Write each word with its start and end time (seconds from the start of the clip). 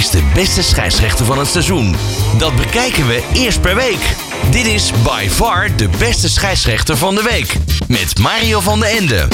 is 0.00 0.10
de 0.10 0.22
beste 0.34 0.62
scheidsrechter 0.62 1.24
van 1.24 1.38
het 1.38 1.48
seizoen? 1.48 1.94
Dat 2.38 2.56
bekijken 2.56 3.06
we 3.06 3.22
eerst 3.32 3.60
per 3.60 3.74
week. 3.74 4.16
Dit 4.50 4.66
is 4.66 4.92
by 5.04 5.28
far 5.28 5.76
de 5.76 5.88
beste 5.98 6.28
scheidsrechter 6.28 6.96
van 6.96 7.14
de 7.14 7.22
week. 7.22 7.56
Met 7.88 8.18
Mario 8.18 8.60
van 8.60 8.80
den 8.80 8.88
Ende. 8.88 9.28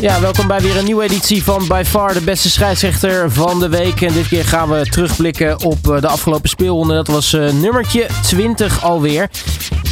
Ja, 0.00 0.20
welkom 0.20 0.46
bij 0.46 0.60
weer 0.60 0.76
een 0.76 0.84
nieuwe 0.84 1.04
editie 1.04 1.44
van 1.44 1.66
By 1.68 1.82
Far 1.86 2.12
de 2.12 2.20
beste 2.20 2.50
scheidsrechter 2.50 3.32
van 3.32 3.60
de 3.60 3.68
week. 3.68 4.00
En 4.00 4.12
dit 4.12 4.28
keer 4.28 4.44
gaan 4.44 4.68
we 4.68 4.86
terugblikken 4.88 5.60
op 5.60 5.90
eh, 5.90 6.00
de 6.00 6.08
afgelopen 6.08 6.48
speelronde. 6.48 6.94
Dat 6.94 7.06
was 7.06 7.32
uh, 7.32 7.52
nummertje 7.52 8.06
20 8.22 8.82
alweer. 8.82 9.28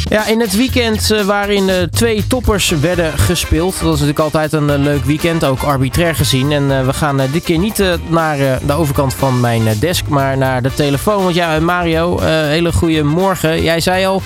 Ja, 0.09 0.25
in 0.27 0.39
het 0.39 0.55
weekend 0.55 1.11
uh, 1.11 1.21
waarin 1.21 1.67
uh, 1.67 1.75
twee 1.81 2.27
toppers 2.27 2.69
werden 2.69 3.17
gespeeld. 3.17 3.73
Dat 3.73 3.81
was 3.81 3.91
natuurlijk 3.91 4.19
altijd 4.19 4.53
een 4.53 4.69
uh, 4.69 4.77
leuk 4.77 5.03
weekend, 5.03 5.45
ook 5.45 5.61
arbitrair 5.61 6.15
gezien. 6.15 6.51
En 6.51 6.85
we 6.85 6.93
gaan 6.93 7.21
dit 7.31 7.43
keer 7.43 7.57
niet 7.57 7.83
naar 8.07 8.37
de 8.65 8.73
overkant 8.73 9.13
van 9.13 9.39
mijn 9.39 9.63
desk, 9.79 10.07
maar 10.07 10.37
naar 10.37 10.61
de 10.61 10.73
telefoon. 10.73 11.23
Want 11.23 11.35
ja, 11.35 11.59
Mario, 11.59 12.19
hele 12.21 12.73
goede 12.73 13.03
morgen. 13.03 13.61
Jij 13.61 13.79
zei 13.79 14.05
al, 14.05 14.21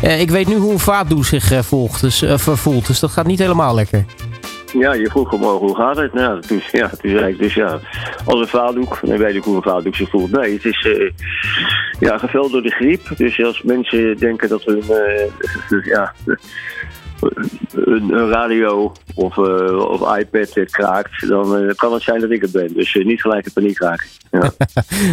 ik 0.00 0.30
weet 0.30 0.48
nu 0.48 0.56
hoe 0.56 0.72
een 0.72 0.78
vaatdoe 0.78 1.24
zich 1.24 1.52
volgt, 1.60 2.00
dus, 2.00 2.24
voelt, 2.36 2.86
dus 2.86 3.00
dat 3.00 3.10
gaat 3.10 3.26
niet 3.26 3.38
helemaal 3.38 3.74
lekker. 3.74 4.04
Ja, 4.72 4.92
je 4.92 5.10
vroeg 5.10 5.38
morgen 5.38 5.66
hoe 5.66 5.76
gaat 5.76 5.96
het? 5.96 6.12
Nou, 6.12 6.40
toen, 6.40 6.62
ja, 6.72 6.88
toen 6.88 7.10
zei 7.10 7.32
ik 7.32 7.38
dus 7.38 7.54
ja, 7.54 7.78
als 8.24 8.40
een 8.40 8.46
vaatdoek, 8.46 8.98
dan 9.02 9.18
weet 9.18 9.34
ik 9.34 9.44
hoe 9.44 9.56
een 9.56 9.62
vaatdoek 9.62 9.94
zich 9.94 10.10
voelt. 10.10 10.30
Nee, 10.30 10.52
het 10.52 10.64
is 10.64 10.84
uh, 10.84 11.10
ja, 12.00 12.18
geveld 12.18 12.52
door 12.52 12.62
de 12.62 12.70
griep. 12.70 13.16
Dus 13.16 13.42
als 13.44 13.62
mensen 13.62 14.16
denken 14.16 14.48
dat 14.48 14.64
hun, 14.64 14.82
uh, 14.88 15.84
ja, 15.84 16.14
een, 17.20 18.10
een, 18.12 18.28
radio 18.28 18.92
of, 19.14 19.36
uh, 19.36 19.86
of 19.88 20.16
iPad 20.18 20.70
kraakt, 20.70 21.28
dan 21.28 21.72
kan 21.76 21.92
het 21.92 22.02
zijn 22.02 22.20
dat 22.20 22.30
ik 22.30 22.40
het 22.40 22.52
ben. 22.52 22.74
Dus 22.74 22.94
niet 22.94 23.20
gelijk 23.20 23.46
in 23.46 23.52
paniek 23.52 23.78
raken. 23.78 24.06
Ja. 24.30 24.40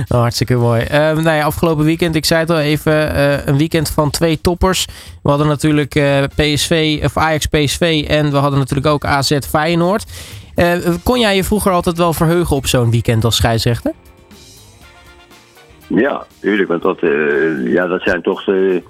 oh, 0.07 0.20
hartstikke 0.20 0.55
mooi. 0.55 0.81
Uh, 0.81 0.89
nou 0.91 1.23
ja, 1.30 1.43
afgelopen 1.43 1.85
weekend, 1.85 2.16
ik 2.16 2.25
zei 2.25 2.39
het 2.39 2.49
al 2.49 2.59
even, 2.59 3.19
een 3.49 3.58
weekend 3.58 3.89
van 3.89 4.09
twee 4.09 4.41
toppers. 4.41 4.86
We 5.23 5.30
hadden 5.30 5.47
natuurlijk 5.47 5.89
PSV, 6.36 6.99
of 7.03 7.17
Ajax 7.17 7.45
PSV 7.45 8.05
en 8.08 8.31
we 8.31 8.38
hadden 8.38 8.59
natuurlijk 8.59 8.88
ook 8.88 9.05
AZ 9.05 9.38
Feyenoord. 9.49 10.05
kon 11.03 11.19
jij 11.19 11.36
je 11.36 11.44
vroeger 11.44 11.71
altijd 11.71 11.97
wel 11.97 12.14
verheugen 12.14 12.55
op 12.55 12.67
zo'n 12.67 12.92
weekend 12.92 13.23
als 13.23 13.36
scheidsrechter? 13.36 13.94
Ja, 15.88 16.25
tuurlijk. 16.39 16.69
Want 16.69 16.81
dat, 16.81 16.99
ja, 17.64 17.88
dat 17.88 18.02
zijn 18.02 18.21
toch 18.21 18.44
de, 18.44 18.83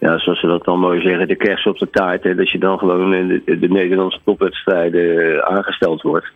ja, 0.00 0.18
zoals 0.18 0.40
ze 0.40 0.46
dat 0.46 0.64
dan 0.64 0.78
mooi 0.78 1.00
zeggen, 1.00 1.28
de 1.28 1.36
kerst 1.36 1.66
op 1.66 1.78
de 1.78 1.90
taart. 1.90 2.22
Hè, 2.22 2.34
dat 2.34 2.50
je 2.50 2.58
dan 2.58 2.78
gewoon 2.78 3.14
in 3.14 3.42
de, 3.44 3.58
de 3.58 3.68
Nederlandse 3.68 4.20
topwedstrijden 4.24 5.44
aangesteld 5.46 6.02
wordt. 6.02 6.26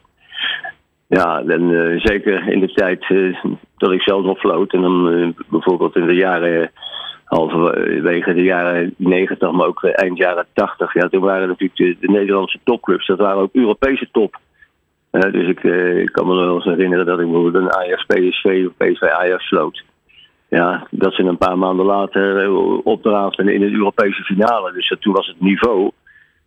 Ja, 1.07 1.43
en 1.47 1.71
uh, 1.71 2.01
zeker 2.01 2.49
in 2.49 2.61
de 2.61 2.73
tijd 2.73 3.09
uh, 3.09 3.45
dat 3.77 3.93
ik 3.93 4.03
zelf 4.03 4.25
nog 4.25 4.39
floot. 4.39 4.73
En 4.73 4.81
dan 4.81 5.35
bijvoorbeeld 5.49 5.97
in 5.97 6.07
de 6.07 6.15
jaren, 6.15 6.71
halverwege 7.25 8.35
de 8.35 8.43
jaren 8.43 8.95
90, 8.97 9.51
maar 9.51 9.67
ook 9.67 9.85
eind 9.85 10.19
jaren 10.19 10.47
80. 10.53 10.95
Ja, 10.95 11.09
toen 11.09 11.23
waren 11.23 11.49
natuurlijk 11.49 11.77
de, 11.77 11.97
de 12.01 12.13
Nederlandse 12.13 12.59
topclubs, 12.65 13.07
dat 13.07 13.19
waren 13.19 13.43
ook 13.43 13.55
Europese 13.55 14.09
top. 14.13 14.39
dus 15.11 15.49
ik, 15.49 15.63
ik, 15.63 16.13
kan 16.13 16.27
me 16.27 16.35
nog 16.35 16.45
wel 16.45 16.55
eens 16.55 16.65
herinneren 16.65 17.07
dat 17.07 17.21
ik 17.21 17.25
bijvoorbeeld 17.31 17.65
een 17.65 17.73
Ajax 17.73 18.05
PSV 18.05 18.67
of 18.67 18.77
PSV 18.77 19.03
Ajax 19.03 19.47
sloot. 19.47 19.83
Ja, 20.55 20.87
dat 20.91 21.15
ze 21.15 21.23
een 21.23 21.39
paar 21.39 21.59
maanden 21.59 21.87
later 21.87 22.51
opdraven 22.83 23.49
in 23.49 23.61
de 23.61 23.73
Europese 23.73 24.23
finale. 24.23 24.73
Dus 24.73 24.97
toen 25.01 25.13
was 25.13 25.27
het 25.27 25.41
niveau 25.41 25.91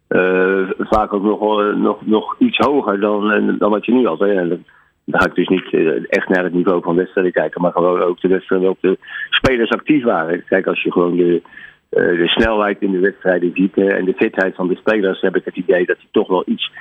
uh, 0.10 0.70
vaak 0.80 1.14
ook 1.14 1.24
nog, 1.24 1.76
nog, 1.76 2.06
nog 2.06 2.36
iets 2.40 2.58
hoger 2.58 3.00
dan, 3.00 3.56
dan 3.58 3.72
wat 3.72 3.86
je 3.86 3.92
nu 3.94 4.06
had. 4.08 4.20
Dan, 4.20 4.64
ga 5.08 5.26
ik 5.26 5.36
dus 5.36 5.48
niet 5.48 5.74
echt 6.10 6.30
naar 6.30 6.44
het 6.44 6.54
niveau 6.54 6.82
van 6.82 6.96
wedstrijden 6.96 7.34
kijken, 7.34 7.62
maar 7.62 7.72
gewoon 7.72 8.02
ook 8.02 8.22
de 8.22 8.28
wedstrijden 8.28 8.68
waarop 8.68 9.00
de 9.00 9.08
spelers 9.30 9.70
actief 9.70 10.04
waren. 10.04 10.44
Kijk, 10.46 10.68
als 10.68 10.84
je 10.84 10.92
gewoon 10.92 11.16
de, 11.16 11.42
de 11.90 12.28
snelheid 12.28 12.82
in 12.82 12.92
de 12.92 13.00
wedstrijden 13.00 13.52
ziet 13.54 13.78
en 13.78 14.06
de 14.06 14.14
fitheid 14.18 14.56
van 14.56 14.68
de 14.68 14.76
spelers, 14.76 15.22
heb 15.22 15.36
ik 15.36 15.46
het 15.46 15.56
idee 15.56 15.86
dat 15.86 15.98
hij 15.98 16.08
toch 16.12 16.28
wel 16.28 16.44
iets, 16.46 16.72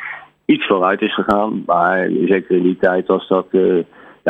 iets 0.45 0.67
vooruit 0.67 1.01
is 1.01 1.15
gegaan. 1.15 1.63
Maar 1.67 2.09
zeker 2.25 2.57
in 2.57 2.63
die 2.63 2.79
tijd 2.81 3.07
was 3.07 3.29
dat 3.29 3.47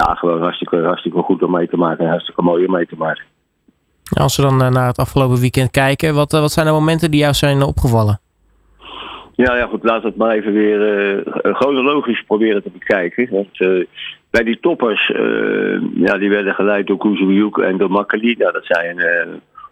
ja, 0.01 0.15
gewoon 0.15 0.43
hartstikke, 0.43 0.83
hartstikke 0.83 1.23
goed 1.23 1.43
om 1.43 1.51
mee 1.51 1.69
te 1.69 1.77
maken 1.77 2.05
en 2.05 2.11
hartstikke 2.11 2.43
mooi 2.43 2.67
om 2.67 2.73
mee 2.73 2.87
te 2.87 2.97
maken. 2.97 3.25
Als 4.13 4.37
we 4.37 4.43
dan 4.43 4.57
naar 4.57 4.87
het 4.87 4.99
afgelopen 4.99 5.41
weekend 5.41 5.71
kijken, 5.71 6.15
wat, 6.15 6.33
wat 6.33 6.53
zijn 6.53 6.67
de 6.67 6.73
momenten 6.73 7.11
die 7.11 7.21
jou 7.21 7.35
zijn 7.35 7.63
opgevallen? 7.63 8.21
Ja, 9.35 9.57
ja, 9.57 9.67
goed, 9.67 9.85
laten 9.85 10.03
we 10.03 10.09
het 10.09 10.17
maar 10.17 10.31
even 10.31 10.53
weer 10.53 10.81
uh, 11.17 11.55
chronologisch 11.55 12.23
proberen 12.27 12.63
te 12.63 12.71
bekijken. 12.71 13.29
Want 13.31 13.61
uh, 13.61 13.85
bij 14.31 14.43
die 14.43 14.61
toppers, 14.61 15.09
uh, 15.09 15.81
ja, 15.95 16.19
die 16.19 16.31
werden 16.31 16.55
geleid 16.55 16.87
door 16.87 16.99
Kuzmiuk 16.99 17.57
en 17.57 17.77
door 17.77 17.91
Makkeli. 17.91 18.35
Nou, 18.39 18.53
dat 18.53 18.65
zijn 18.65 18.97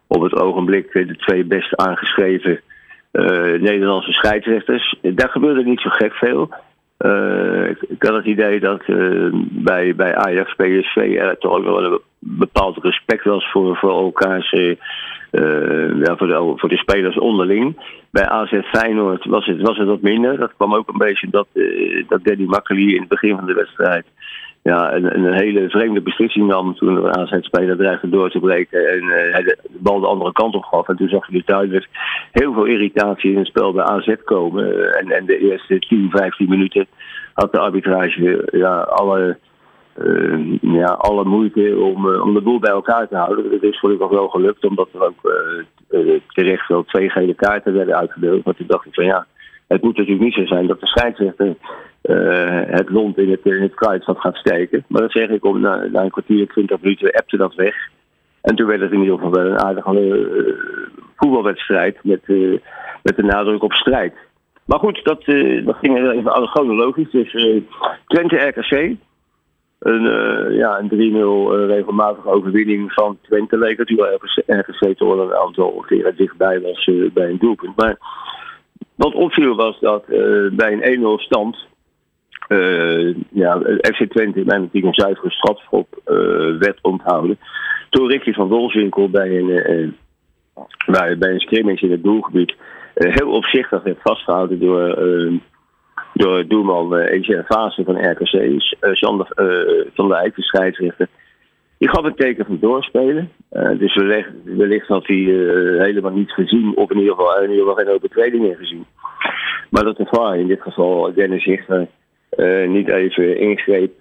op 0.06 0.22
het 0.22 0.34
ogenblik 0.34 0.92
de 0.92 1.16
twee 1.16 1.44
best 1.44 1.76
aangeschreven 1.76 2.60
Nederlandse 3.60 4.12
scheidsrechters. 4.12 4.94
Daar 5.02 5.28
gebeurde 5.28 5.64
niet 5.64 5.80
zo 5.80 5.91
gek 5.91 6.14
veel. 6.14 6.50
Ik, 7.69 7.82
ik, 7.88 8.03
had 8.03 8.15
het 8.15 8.25
idee 8.25 8.60
dat 8.60 8.82
bij, 9.50 9.94
bij 9.94 10.15
Ajax 10.16 10.55
PSV 10.55 10.97
er 10.97 11.38
toch 11.38 11.53
ook 11.53 11.65
wel 11.65 11.84
een 11.84 12.00
bepaald 12.19 12.77
respect 12.82 13.25
was 13.25 13.50
voor, 13.50 13.77
voor 13.77 13.91
elkaars 13.91 14.50
ja, 14.50 16.16
voor, 16.16 16.27
de, 16.27 16.53
voor 16.56 16.69
de 16.69 16.77
spelers 16.77 17.19
onderling. 17.19 17.77
Bij 18.10 18.28
AZ 18.28 18.60
Feyenoord 18.62 19.25
was 19.25 19.47
het, 19.47 19.60
was 19.60 19.77
het 19.77 19.88
wat 19.88 20.00
minder. 20.00 20.38
Dat 20.38 20.54
kwam 20.56 20.75
ook 20.75 20.88
een 20.88 20.99
beetje 20.99 21.28
dat, 21.31 21.47
dat 22.09 22.25
Danny 22.25 22.44
Makkely 22.44 22.94
in 22.94 23.00
het 23.00 23.09
begin 23.09 23.37
van 23.37 23.47
de 23.47 23.54
wedstrijd 23.54 24.06
ja, 24.65 24.94
een, 24.94 25.16
een 25.16 25.33
hele 25.33 25.69
vreemde 25.69 26.00
beslissing 26.00 26.47
nam 26.47 26.75
toen 26.75 26.94
de 26.94 27.12
AZ-speler 27.12 27.77
dreigde 27.77 28.09
door 28.09 28.31
te 28.31 28.38
breken 28.38 28.88
en 28.88 29.03
hij 29.33 29.43
de, 29.43 29.59
bal 29.71 30.00
de 30.00 30.06
andere 30.06 30.33
kant 30.33 30.54
op 30.54 30.65
gaf. 30.65 30.88
En 30.88 30.97
toen 30.97 31.09
zag 31.09 31.27
je 31.27 31.33
dus 31.33 31.44
duidelijk 31.44 31.88
heel 32.41 32.53
veel 32.53 32.65
irritatie 32.65 33.31
in 33.31 33.39
het 33.39 33.47
spel 33.47 33.72
bij 33.72 33.84
AZ 33.84 34.15
komen. 34.25 34.95
En, 34.95 35.11
en 35.11 35.25
de 35.25 35.39
eerste 35.39 35.78
10, 35.78 36.11
15 36.11 36.49
minuten 36.49 36.87
had 37.34 37.53
de 37.53 37.59
arbitrage 37.59 38.49
ja, 38.53 38.78
alle 38.78 39.39
uh, 39.99 40.59
ja, 40.61 40.87
alle 40.87 41.25
moeite 41.25 41.77
om, 41.78 42.06
uh, 42.06 42.22
om 42.22 42.34
de 42.34 42.41
boel 42.41 42.59
bij 42.59 42.71
elkaar 42.71 43.09
te 43.09 43.17
houden. 43.17 43.50
Dat 43.50 43.62
is 43.62 43.78
gelukkig 43.78 44.09
wel 44.09 44.28
gelukt, 44.28 44.65
omdat 44.65 44.89
er 44.93 45.03
ook 45.03 45.33
uh, 45.91 46.21
terecht 46.28 46.69
wel 46.69 46.84
twee 46.84 47.11
gele 47.11 47.34
kaarten 47.34 47.75
werden 47.75 47.97
uitgedeeld. 47.97 48.45
Maar 48.45 48.55
toen 48.55 48.66
dacht 48.66 48.87
ik 48.87 48.95
van 48.95 49.05
ja, 49.05 49.27
het 49.66 49.83
moet 49.83 49.97
natuurlijk 49.97 50.25
niet 50.25 50.34
zo 50.34 50.47
zijn 50.47 50.66
dat 50.66 50.81
de 50.81 50.87
scheidsrechter 50.87 51.55
het 52.71 52.91
lont 52.91 53.19
in 53.19 53.31
het, 53.31 53.41
in 53.43 53.62
het 53.62 53.72
gaat 54.05 54.37
steken. 54.37 54.84
Maar 54.89 55.03
dat 55.03 55.11
zeg 55.11 55.28
ik 55.28 55.45
om 55.45 55.61
na, 55.61 55.87
na 55.93 56.03
een 56.03 56.11
kwartier, 56.11 56.47
twintig 56.47 56.81
minuten, 56.81 57.12
appte 57.12 57.37
dat 57.37 57.55
weg. 57.55 57.75
En 58.44 58.56
toen 58.56 58.66
werd 58.66 58.81
het 58.81 58.93
in 58.93 59.00
ieder 59.00 59.15
geval 59.15 59.32
wel 59.32 59.47
een 59.47 59.60
aardige 59.60 60.91
voetbalwedstrijd 61.16 61.99
met, 62.03 62.22
met 63.03 63.16
de 63.16 63.22
nadruk 63.22 63.62
op 63.62 63.72
strijd. 63.72 64.15
Maar 64.65 64.78
goed, 64.78 65.00
dat, 65.05 65.25
dat 65.65 65.77
ging 65.77 65.99
even 65.99 66.49
chronologisch. 66.49 67.10
Dus 67.10 67.33
Twente 68.06 68.37
RKC, 68.37 68.97
een, 69.78 70.04
uh, 70.04 70.56
ja, 70.56 70.78
een 70.78 70.91
3-0 70.91 70.94
uh, 70.94 71.66
regelmatige 71.66 72.28
overwinning 72.28 72.93
van 72.93 73.19
Twente 73.22 73.59
leek 73.59 73.78
het. 73.78 73.88
Hoewel 73.88 74.19
RGC 74.47 74.97
toch 74.97 75.15
wel 75.15 75.21
een 75.21 75.34
aantal 75.34 75.84
keren 75.87 76.16
dichtbij 76.16 76.60
was 76.60 76.87
uh, 76.87 77.10
bij 77.12 77.28
een 77.28 77.38
doelpunt. 77.38 77.77
Maar 77.77 77.99
wat 78.94 79.15
opviel 79.15 79.54
was 79.54 79.81
dat 79.81 80.04
uh, 80.09 80.50
bij 80.53 80.72
een 80.72 81.00
1-0 81.00 81.22
stand 81.22 81.66
ja, 83.31 83.61
FC 83.81 84.05
Twente 84.09 84.43
bij 84.45 84.56
een 84.56 84.71
team 84.71 84.95
zuivere 84.95 85.31
strafschop 85.31 86.00
werd 86.59 86.78
onthouden. 86.83 87.39
Toen 87.91 88.11
Ricky 88.11 88.33
van 88.33 88.49
Wolfswinkel 88.49 89.11
bij 89.11 89.39
een, 89.39 89.97
bij, 90.87 91.19
bij 91.19 91.31
een 91.31 91.41
scrimmage 91.41 91.84
in 91.84 91.91
het 91.91 92.03
doelgebied 92.03 92.55
heel 92.95 93.31
opzichtig 93.31 93.83
werd 93.83 93.99
vastgehouden 94.03 94.61
door 94.61 94.99
door 96.15 96.47
doelman 96.47 96.99
uh, 96.99 97.11
Etienne 97.11 97.45
Fase 97.45 97.84
van 97.84 98.11
RKC, 98.11 98.33
uh, 98.33 98.61
Sander 98.81 99.27
uh, 99.37 99.87
van 99.95 100.09
de 100.09 100.15
Eyck, 100.15 100.37
de 100.37 100.43
scheidsrechter. 100.43 101.09
Die 101.78 101.89
gaf 101.89 102.04
een 102.04 102.15
teken 102.15 102.45
van 102.45 102.59
doorspelen. 102.60 103.30
Uh, 103.53 103.78
dus 103.78 103.95
wellicht, 103.95 104.30
wellicht 104.45 104.87
had 104.87 105.07
hij 105.07 105.16
uh, 105.16 105.83
helemaal 105.83 106.13
niets 106.13 106.34
gezien, 106.34 106.77
of 106.77 106.91
in 106.91 106.98
ieder 106.98 107.15
geval, 107.15 107.37
in 107.37 107.51
ieder 107.51 107.66
geval 107.66 107.84
geen 107.84 107.95
overtreding 107.95 108.42
meer 108.42 108.57
gezien. 108.57 108.87
Maar 109.71 109.84
dat 109.84 109.97
de 109.97 110.07
VAR, 110.10 110.39
in 110.39 110.47
dit 110.47 110.63
geval 110.63 111.13
Dennis 111.15 111.42
Zichter, 111.42 111.87
uh, 112.36 112.69
niet 112.69 112.89
even 112.89 113.39
ingreep, 113.39 113.92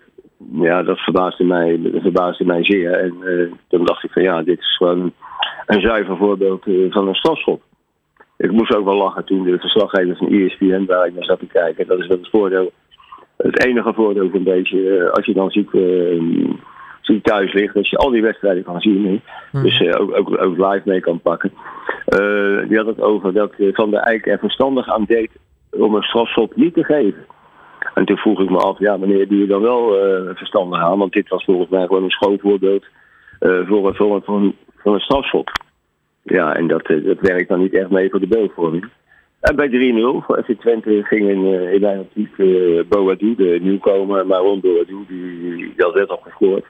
ja, 0.51 0.83
dat 0.83 0.99
verbaasde 0.99 1.43
mij, 1.43 1.79
dat 1.81 2.01
verbaasde 2.01 2.45
mij 2.45 2.63
zeer. 2.63 2.91
En 2.91 3.13
toen 3.67 3.85
dacht 3.85 4.03
ik 4.03 4.11
van 4.11 4.23
ja, 4.23 4.41
dit 4.41 4.59
is 4.59 4.75
gewoon 4.77 5.13
een 5.65 5.81
zuiver 5.81 6.17
voorbeeld 6.17 6.63
van 6.89 7.07
een 7.07 7.15
strafschop 7.15 7.61
ik 8.37 8.51
moest 8.51 8.75
ook 8.75 8.85
wel 8.85 8.97
lachen 8.97 9.25
toen 9.25 9.43
de 9.43 9.59
verslaggever 9.59 10.15
van 10.15 10.31
ESPN, 10.31 10.85
waar 10.85 11.07
ik 11.07 11.13
naar 11.13 11.23
zat 11.23 11.39
te 11.39 11.45
kijken. 11.45 11.87
Dat 11.87 11.99
is 11.99 12.07
wel 12.07 12.17
het 12.17 12.29
voordeel. 12.29 12.71
Het 13.37 13.65
enige 13.65 13.93
voordeel 13.93 14.29
van 14.29 14.43
deze, 14.43 14.97
eh, 14.97 15.11
als 15.11 15.25
je 15.25 15.33
dan 15.33 15.51
ziet, 15.51 15.69
thuis 17.23 17.53
ligt, 17.53 17.73
dat 17.73 17.89
je 17.89 17.97
al 17.97 18.09
die 18.09 18.21
wedstrijden 18.21 18.63
kan 18.63 18.81
zien. 18.81 19.21
Hmm. 19.51 19.63
Dus 19.63 19.79
uh, 19.79 20.01
ook, 20.01 20.17
ook, 20.17 20.43
ook, 20.43 20.57
live 20.57 20.81
mee 20.85 20.99
kan 20.99 21.19
pakken. 21.19 21.51
Uh, 22.19 22.67
die 22.67 22.77
had 22.77 22.85
het 22.85 23.01
over 23.01 23.33
dat 23.33 23.53
Van 23.57 23.91
der 23.91 23.99
Eyck 23.99 24.25
er 24.25 24.39
verstandig 24.39 24.87
aan 24.87 25.05
deed 25.07 25.29
om 25.69 25.95
een 25.95 26.03
strafschop 26.03 26.55
niet 26.55 26.73
te 26.73 26.83
geven. 26.83 27.25
En 27.93 28.05
toen 28.05 28.17
vroeg 28.17 28.41
ik 28.41 28.49
me 28.49 28.57
af, 28.57 28.79
ja, 28.79 28.99
wanneer 28.99 29.27
doe 29.27 29.39
je 29.39 29.47
dan 29.47 29.61
wel 29.61 29.95
verstandig 30.35 30.81
aan? 30.81 30.97
Want 30.97 31.13
dit 31.13 31.29
was 31.29 31.43
volgens 31.43 31.69
mij 31.69 31.85
gewoon 31.85 32.03
een 32.03 32.09
schoolvoorbeeld 32.09 32.85
voor, 33.39 33.95
voor, 33.95 34.21
voor, 34.23 34.53
voor 34.75 34.93
een 34.93 34.99
strafschop. 34.99 35.51
Ja, 36.23 36.55
en 36.55 36.67
dat, 36.67 36.85
dat 36.85 37.19
werkt 37.19 37.49
dan 37.49 37.59
niet 37.59 37.73
echt 37.73 37.89
mee 37.89 38.09
voor 38.09 38.19
de 38.19 38.27
beeldvorming. 38.27 38.89
En 39.43 39.55
bij 39.55 39.69
3-0 39.69 40.25
voor 40.25 40.43
FC 40.43 40.59
Twente 40.59 41.03
ging 41.03 41.29
in, 41.29 41.45
uh, 41.45 41.73
in 41.73 41.81
mijn 41.81 42.07
uh, 42.35 42.83
Boadou, 42.89 43.35
de 43.35 43.59
nieuwkomer, 43.61 44.27
Maron 44.27 44.59
Boadou, 44.59 45.05
die, 45.07 45.37
die 45.57 45.73
had 45.77 46.09
al 46.09 46.21
gescoord. 46.23 46.65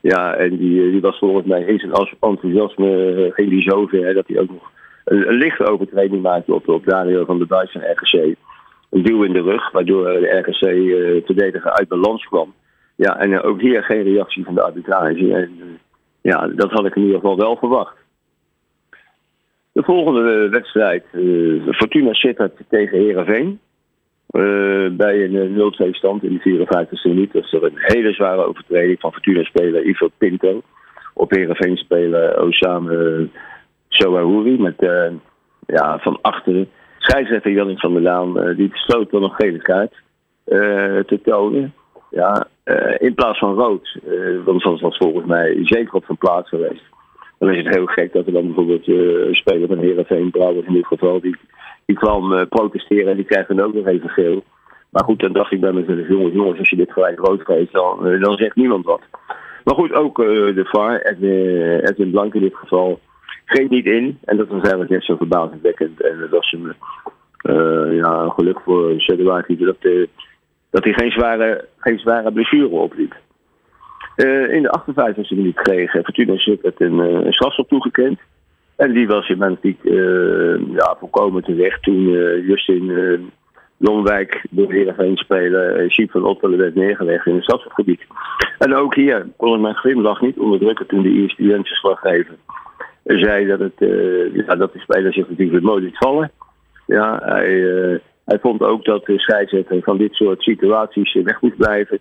Ja, 0.00 0.34
en 0.34 0.56
die, 0.56 0.90
die 0.90 1.00
was 1.00 1.18
volgens 1.18 1.46
mij 1.46 1.62
in 1.62 1.78
zijn 1.78 1.92
enthousiasme 2.20 3.30
ging 3.32 3.48
die 3.48 3.62
zo 3.62 3.86
ver 3.86 4.14
dat 4.14 4.26
hij 4.26 4.40
ook 4.40 4.48
nog 4.48 4.70
een, 5.04 5.28
een 5.28 5.34
lichte 5.34 5.64
overtreding 5.64 6.22
maakte 6.22 6.54
op, 6.54 6.68
op 6.68 6.84
Dario 6.84 7.24
van 7.24 7.38
der 7.38 7.46
Buis 7.46 7.72
van 7.72 7.80
RGC. 7.80 8.34
Een 8.90 9.02
duw 9.02 9.22
in 9.22 9.32
de 9.32 9.42
rug, 9.42 9.70
waardoor 9.70 10.04
de 10.04 10.38
RGC-verdediger 10.38 11.70
uit 11.70 11.88
balans 11.88 12.24
kwam. 12.24 12.54
Ja, 12.96 13.18
en 13.18 13.42
ook 13.42 13.60
hier 13.60 13.82
geen 13.82 14.02
reactie 14.02 14.44
van 14.44 14.54
de 14.54 14.62
arbitrage. 14.62 15.34
En, 15.34 15.78
ja, 16.20 16.46
dat 16.46 16.70
had 16.70 16.86
ik 16.86 16.96
in 16.96 17.02
ieder 17.02 17.20
geval 17.20 17.36
wel 17.36 17.56
verwacht. 17.56 17.96
De 19.72 19.82
volgende 19.82 20.48
wedstrijd, 20.48 21.04
Fortuna 21.70 22.12
Sittard 22.12 22.52
tegen 22.68 22.98
Herenveen. 22.98 23.60
Uh, 24.30 24.90
bij 24.90 25.24
een 25.24 25.72
0-2 25.88 25.90
stand 25.90 26.22
in 26.22 26.40
de 26.42 26.66
54e 26.66 27.02
minuut 27.02 27.32
was 27.32 27.52
er 27.52 27.64
een 27.64 27.76
hele 27.76 28.12
zware 28.12 28.44
overtreding 28.44 29.00
van 29.00 29.12
Fortuna-speler 29.12 29.86
Ivo 29.86 30.08
Pinto. 30.18 30.62
Op 31.14 31.30
Herenveen 31.30 31.76
speler 31.76 32.42
Osame 32.42 33.28
Soahouri 33.88 34.58
met 34.58 34.74
ja, 35.66 35.98
van 35.98 36.18
achteren. 36.22 36.68
Scheidsrechter 37.00 37.50
Jannik 37.50 37.80
van 37.80 37.92
der 37.92 38.02
Laan, 38.02 38.54
die 38.56 38.68
besloot 38.68 39.10
dan 39.10 39.20
nog 39.20 39.36
gele 39.36 39.58
kaart 39.58 39.94
te 41.06 41.20
tonen. 41.24 41.74
Ja, 42.10 42.46
in 42.98 43.14
plaats 43.14 43.38
van 43.38 43.54
rood, 43.54 43.98
want 44.44 44.62
dat 44.62 44.80
was 44.80 44.96
volgens 44.96 45.26
mij 45.26 45.58
zeker 45.62 45.94
op 45.94 46.04
zijn 46.04 46.18
plaats 46.18 46.48
geweest 46.48 46.82
dan 47.40 47.50
is 47.50 47.64
het 47.64 47.74
heel 47.74 47.86
gek 47.86 48.12
dat 48.12 48.26
er 48.26 48.32
dan 48.32 48.46
bijvoorbeeld 48.46 48.86
een 48.88 49.34
speler 49.34 49.68
van 49.68 49.78
Heerenveen, 49.78 50.30
Brouwers 50.30 50.66
in 50.66 50.72
dit 50.72 50.86
geval, 50.86 51.20
die, 51.20 51.36
die 51.84 51.96
kwam 51.96 52.48
protesteren 52.48 53.10
en 53.10 53.16
die 53.16 53.24
krijgt 53.24 53.48
dan 53.48 53.60
ook 53.60 53.74
nog 53.74 53.86
even 53.86 54.08
geel. 54.08 54.42
Maar 54.90 55.04
goed, 55.04 55.20
dan 55.20 55.32
dacht 55.32 55.52
ik 55.52 55.60
bij 55.60 55.72
mezelf, 55.72 56.08
jongens, 56.08 56.34
jongens, 56.34 56.58
als 56.58 56.70
je 56.70 56.76
dit 56.76 56.92
gelijk 56.92 57.18
rood 57.18 57.42
geeft, 57.42 57.72
dan, 57.72 58.18
dan 58.20 58.36
zegt 58.36 58.56
niemand 58.56 58.84
wat. 58.84 59.00
Maar 59.64 59.74
goed, 59.74 59.92
ook 59.92 60.16
de 60.16 60.64
VAR, 60.64 61.00
Edwin, 61.00 61.80
Edwin 61.80 62.10
Blank 62.10 62.34
in 62.34 62.40
dit 62.40 62.54
geval, 62.54 63.00
greep 63.50 63.70
niet 63.70 63.86
in. 63.86 64.18
En 64.24 64.36
dat 64.36 64.48
was 64.48 64.60
eigenlijk 64.60 64.90
net 64.90 65.04
zo 65.04 65.16
verbazingwekkend. 65.16 66.00
En 66.00 66.18
dat 66.18 66.30
was 66.30 66.52
een 66.52 66.74
ja, 67.94 68.28
geluk 68.28 68.60
voor 68.60 68.94
Zedewaard 68.96 69.58
dat, 69.58 69.76
dat 70.70 70.84
hij 70.84 70.92
geen 70.92 71.10
zware, 71.10 71.64
geen 71.78 71.98
zware 71.98 72.32
blessure 72.32 72.68
opliep. 72.68 73.14
Uh, 74.16 74.52
in 74.52 74.62
de 74.62 74.80
58e 74.80 75.36
minuut 75.36 75.54
kreeg 75.54 75.92
Fortuna 75.92 76.36
Sittard 76.36 76.80
een, 76.80 76.98
een 76.98 77.32
strafschop 77.32 77.68
toegekend. 77.68 78.20
En 78.76 78.92
die 78.92 79.06
was 79.06 79.28
in 79.28 79.38
mijn 79.38 79.52
optiek 79.52 79.78
ja, 80.72 80.96
volkomen 80.98 81.42
terecht 81.42 81.82
toen 81.82 82.08
Justin 82.46 82.90
Longwijk 83.82 84.46
door 84.50 84.72
Heerenveen 84.72 85.16
spelen 85.16 85.90
Siep 85.90 86.10
van 86.10 86.24
Ottelen 86.24 86.58
werd 86.58 86.74
neergelegd 86.74 87.26
in 87.26 87.34
het 87.34 87.42
strafschopgebied. 87.42 88.06
En 88.58 88.74
ook 88.74 88.94
hier 88.94 89.26
kon 89.36 89.54
ik 89.54 89.60
mijn 89.60 89.74
glimlach 89.74 90.20
niet 90.20 90.38
onderdrukken 90.38 90.86
toen 90.86 91.02
de 91.02 91.12
eerste 91.12 91.42
Jensen 91.42 91.76
slaggever 91.76 92.34
zei 93.04 93.46
dat, 93.46 93.58
het, 93.58 93.74
ja, 94.32 94.54
dat 94.54 94.72
de 94.72 94.78
speler 94.78 95.12
zich 95.12 95.28
natuurlijk 95.28 95.64
mooi 95.64 95.82
liet 95.82 95.96
vallen. 95.96 96.30
Ja, 96.86 97.20
hij, 97.24 97.60
hij 98.24 98.38
vond 98.38 98.62
ook 98.62 98.84
dat 98.84 99.06
de 99.06 99.18
scheidsrechter 99.18 99.82
van 99.82 99.98
dit 99.98 100.14
soort 100.14 100.42
situaties 100.42 101.12
weg 101.12 101.40
moest 101.40 101.56
blijven. 101.56 101.98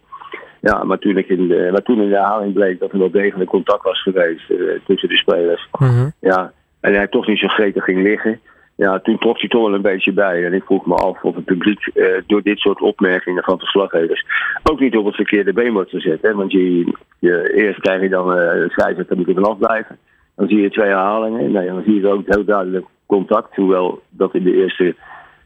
Ja, 0.61 0.83
maar, 0.83 0.99
toen, 0.99 1.17
in 1.17 1.47
de, 1.47 1.69
maar 1.71 1.81
toen 1.81 2.01
in 2.01 2.09
de 2.09 2.15
herhaling 2.15 2.53
bleek 2.53 2.79
dat 2.79 2.91
er 2.91 2.99
wel 2.99 3.11
degelijk 3.11 3.49
contact 3.49 3.83
was 3.83 4.01
geweest 4.01 4.49
uh, 4.49 4.79
tussen 4.85 5.09
de 5.09 5.17
spelers. 5.17 5.67
Mhm. 5.79 6.09
Ja, 6.19 6.51
en 6.79 6.93
hij 6.93 7.07
toch 7.07 7.27
niet 7.27 7.39
zo 7.39 7.47
gretig 7.47 7.83
ging 7.83 8.03
liggen. 8.03 8.39
Ja, 8.75 8.99
toen 8.99 9.17
trok 9.17 9.39
hij 9.39 9.49
toch 9.49 9.65
wel 9.65 9.73
een 9.73 9.81
beetje 9.81 10.13
bij. 10.13 10.45
En 10.45 10.53
ik 10.53 10.63
vroeg 10.63 10.85
me 10.85 10.95
af 10.95 11.23
of 11.23 11.35
het 11.35 11.45
publiek 11.45 11.91
uh, 11.93 12.07
door 12.27 12.41
dit 12.41 12.59
soort 12.59 12.81
opmerkingen 12.81 13.43
van 13.43 13.59
verslaggevers 13.59 14.25
ook 14.63 14.79
niet 14.79 14.97
op 14.97 15.05
het 15.05 15.15
verkeerde 15.15 15.53
been 15.53 15.73
wordt 15.73 15.89
gezet. 15.89 16.21
Hè? 16.21 16.33
Want 16.33 16.51
je, 16.51 16.93
je, 17.19 17.53
eerst 17.53 17.79
krijg 17.79 18.01
je 18.01 18.09
dan 18.09 18.37
uh, 18.37 18.69
scheidsrechter 18.69 19.17
moet 19.17 19.27
er 19.27 19.33
vanaf 19.33 19.57
blijven. 19.57 19.97
Dan 20.39 20.47
zie 20.47 20.61
je 20.61 20.69
twee 20.69 20.87
herhalingen. 20.87 21.51
Nou, 21.51 21.65
dan 21.65 21.83
zie 21.85 22.01
je 22.01 22.07
ook 22.07 22.23
heel 22.25 22.45
duidelijk 22.45 22.85
contact. 23.05 23.55
Hoewel 23.55 24.01
dat 24.09 24.33
in 24.33 24.43
de 24.43 24.53
eerste 24.53 24.95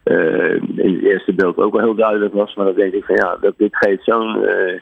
uh, 0.05 0.55
in 0.55 0.93
het 0.93 1.03
eerste 1.03 1.33
beeld 1.33 1.57
ook 1.57 1.73
wel 1.73 1.83
heel 1.83 1.95
duidelijk 1.95 2.33
was. 2.33 2.55
Maar 2.55 2.65
dan 2.65 2.75
denk 2.75 2.93
ik 2.93 3.03
van 3.03 3.15
ja, 3.15 3.37
dat, 3.41 3.53
dit 3.57 3.75
geeft 3.75 4.03
zo'n 4.03 4.37
uh, 4.37 4.79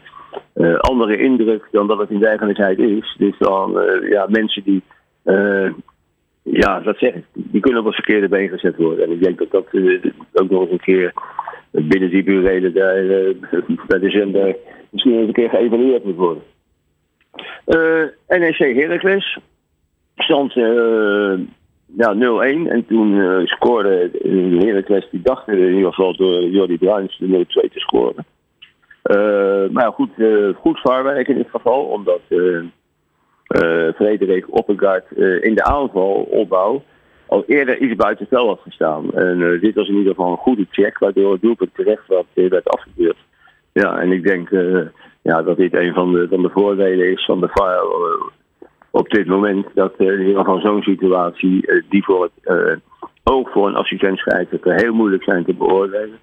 uh, 0.56 0.80
andere 0.80 1.18
indruk 1.18 1.68
dan 1.72 1.88
dat 1.88 1.98
het 2.00 2.10
in 2.10 2.20
werkelijkheid 2.20 2.80
is. 2.80 3.16
Dus 3.18 3.38
dan 3.38 3.80
ja, 4.10 4.28
mensen 4.30 4.64
die, 4.64 4.84
ja, 6.44 6.80
dat 6.80 6.98
zeg 6.98 7.14
ik, 7.14 7.26
die 7.34 7.62
kunnen 7.62 7.80
op 7.80 7.86
het 7.86 7.96
verkeerde 7.96 8.30
been 8.30 8.50
gezet 8.50 8.76
worden. 8.76 9.06
En 9.06 9.12
ik 9.12 9.24
denk 9.24 9.38
dat 9.38 9.52
dat 9.52 9.66
ook 10.34 10.50
nog 10.50 10.70
een 10.70 10.80
keer 10.80 11.14
binnen 11.72 12.10
die 12.10 12.24
burelen 12.24 12.74
daar 12.74 13.04
bij 13.88 14.00
de 14.00 14.10
zender 14.10 14.56
misschien 14.90 15.14
eens 15.14 15.28
een 15.28 15.34
keer 15.34 15.50
geëvalueerd 15.50 16.04
moet 16.04 16.16
worden. 16.16 16.44
NEC 18.28 18.58
Heracles 18.58 19.40
stand 20.24 20.54
ja, 21.98 22.14
0-1. 22.16 22.18
En 22.68 22.86
toen 22.88 23.12
uh, 23.12 23.46
scoorde 23.46 24.10
de 24.12 24.66
Heracles, 24.66 25.08
die 25.12 25.22
dachten 25.22 25.58
in 25.58 25.74
ieder 25.74 25.94
geval 25.94 26.16
door 26.16 26.44
Jordi 26.44 26.78
Bruins 26.78 27.18
de 27.18 27.28
0-2 27.28 27.44
te 27.48 27.80
scoren. 27.80 28.26
Uh, 29.04 29.70
maar 29.70 29.92
goed, 29.92 30.10
uh, 30.18 30.56
goed 30.56 30.80
vaarwerk 30.80 31.28
in 31.28 31.36
dit 31.36 31.50
geval, 31.50 31.84
omdat 31.84 32.22
Frederik 33.96 34.46
Oppegaard 34.50 35.12
in 35.42 35.56
de 35.56 35.64
aanval, 35.64 36.28
opbouw, 36.30 36.84
al 37.28 37.44
eerder 37.48 37.78
iets 37.78 37.96
buiten 37.96 38.26
spel 38.26 38.48
had 38.48 38.60
gestaan. 38.62 39.14
En 39.14 39.60
dit 39.60 39.76
was 39.76 39.88
in 39.88 39.96
ieder 39.96 40.16
geval 40.16 40.32
een 40.32 40.38
goede 40.38 40.66
check, 40.70 41.00
waardoor 41.00 41.32
het 41.32 41.42
doelpunt 41.42 41.76
terecht 41.76 42.08
werd, 42.08 42.26
werd 42.34 42.70
afgekeurd. 42.70 43.18
Ja, 43.74 44.00
en 44.00 44.12
ik 44.12 44.24
denk 44.24 44.50
ja, 45.22 45.42
dat 45.42 45.58
dit 45.58 45.74
een 45.74 45.94
van 45.94 46.14
de, 46.14 46.28
van 46.30 46.42
de 46.42 46.50
voordelen 46.50 47.12
is 47.12 47.26
van 47.26 47.40
de 47.40 47.50
VAR 47.52 47.84
op 48.92 49.10
dit 49.10 49.28
moment 49.28 49.68
dat 49.74 49.94
uh, 49.98 50.12
in 50.12 50.20
ieder 50.20 50.38
geval 50.38 50.60
zo'n 50.60 50.82
situatie, 50.82 51.68
uh, 51.68 51.84
die 51.90 52.04
voor 52.04 52.24
het 52.24 52.56
uh, 52.56 52.76
oog 53.24 53.52
voor 53.52 53.68
een 53.68 53.76
assistent 53.76 54.18
scheidsrechter 54.18 54.74
heel 54.74 54.94
moeilijk 54.94 55.24
zijn 55.24 55.46
te 55.46 55.54
beoordelen. 55.54 56.20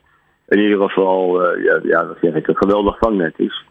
In 0.49 0.59
ieder 0.59 0.89
geval, 0.89 1.43
ja, 1.59 1.81
ja, 1.83 2.05
dat 2.05 2.17
zeg 2.21 2.35
ik, 2.35 2.47
een 2.49 2.57
geweldig 2.57 2.99
vangnet 2.99 3.35
is. 3.37 3.65